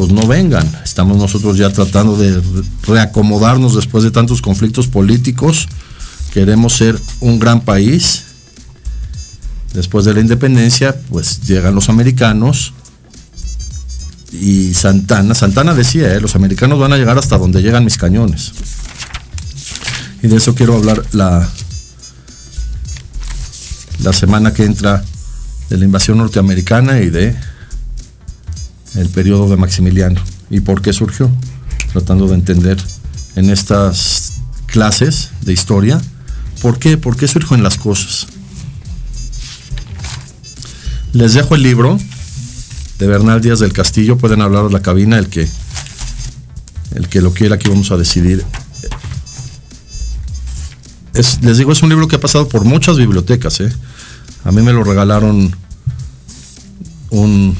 [0.00, 2.40] pues no vengan, estamos nosotros ya tratando de
[2.84, 5.68] reacomodarnos después de tantos conflictos políticos,
[6.32, 8.22] queremos ser un gran país,
[9.74, 12.72] después de la independencia, pues llegan los americanos
[14.32, 16.20] y Santana, Santana decía, ¿eh?
[16.22, 18.52] los americanos van a llegar hasta donde llegan mis cañones.
[20.22, 21.46] Y de eso quiero hablar la,
[24.02, 25.04] la semana que entra
[25.68, 27.36] de la invasión norteamericana y de
[28.94, 30.20] el periodo de Maximiliano
[30.50, 31.30] y por qué surgió,
[31.92, 32.78] tratando de entender
[33.36, 34.34] en estas
[34.66, 36.00] clases de historia
[36.62, 38.26] por qué, por qué surgen las cosas.
[41.12, 41.98] Les dejo el libro
[42.98, 45.48] de Bernal Díaz del Castillo, pueden hablar a la cabina, el que
[46.94, 48.44] el que lo quiera, aquí vamos a decidir.
[51.14, 53.60] Es, les digo, es un libro que ha pasado por muchas bibliotecas.
[53.60, 53.72] ¿eh?
[54.44, 55.54] A mí me lo regalaron
[57.10, 57.56] un,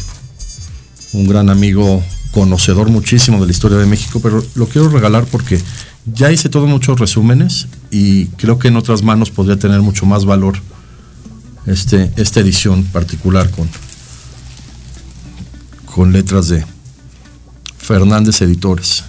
[1.12, 2.02] un gran amigo
[2.32, 5.60] conocedor muchísimo de la historia de México, pero lo quiero regalar porque
[6.06, 10.24] ya hice todos muchos resúmenes y creo que en otras manos podría tener mucho más
[10.24, 10.54] valor
[11.66, 13.68] este, esta edición particular con,
[15.86, 16.64] con letras de
[17.78, 19.04] Fernández Editores.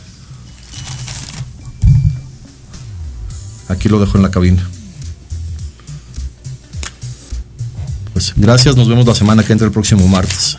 [3.70, 4.68] Aquí lo dejo en la cabina.
[8.12, 10.58] Pues gracias, nos vemos la semana que entra el próximo martes.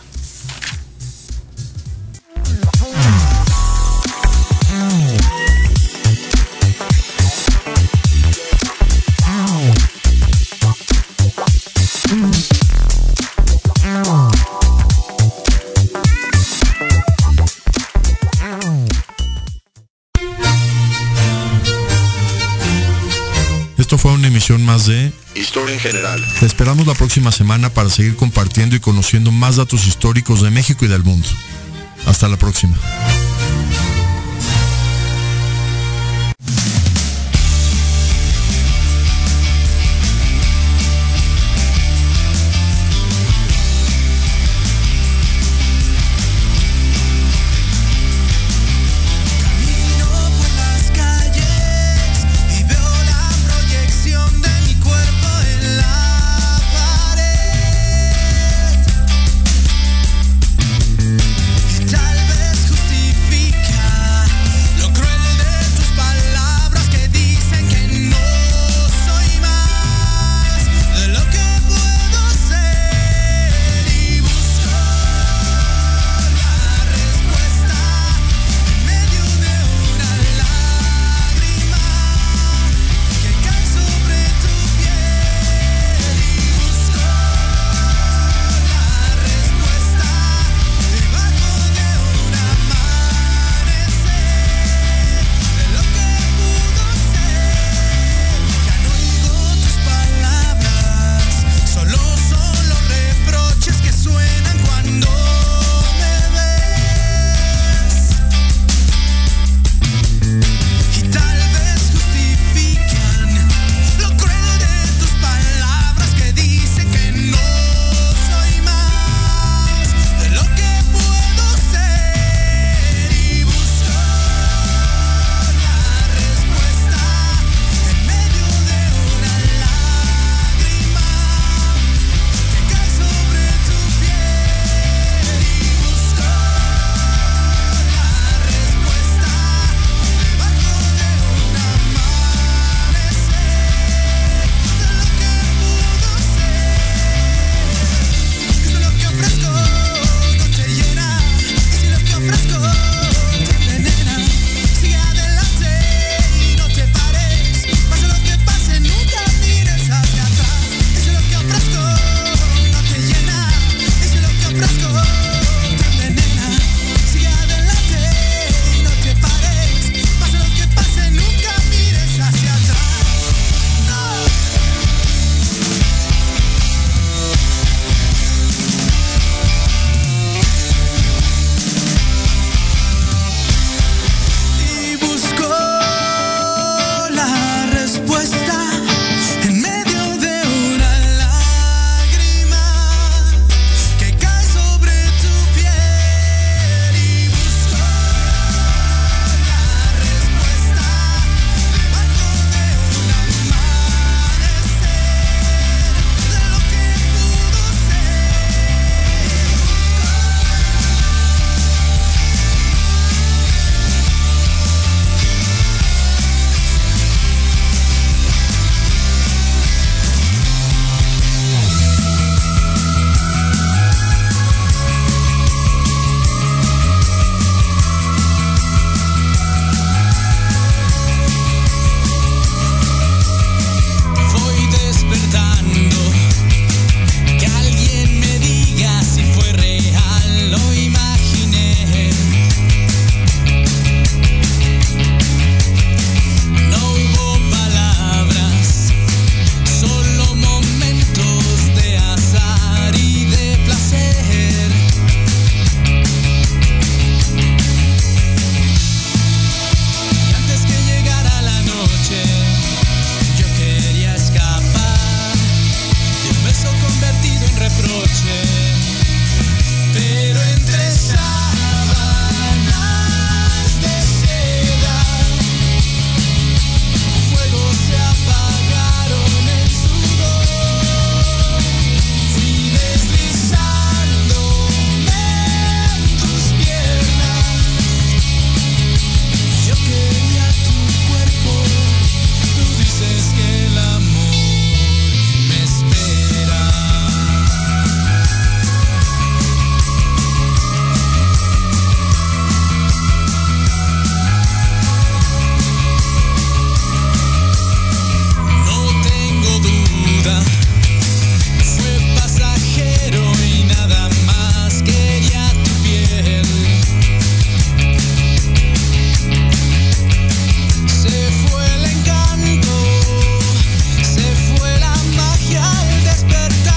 [25.83, 26.24] General.
[26.41, 30.85] Te esperamos la próxima semana para seguir compartiendo y conociendo más datos históricos de México
[30.85, 31.28] y del mundo.
[32.07, 32.76] Hasta la próxima.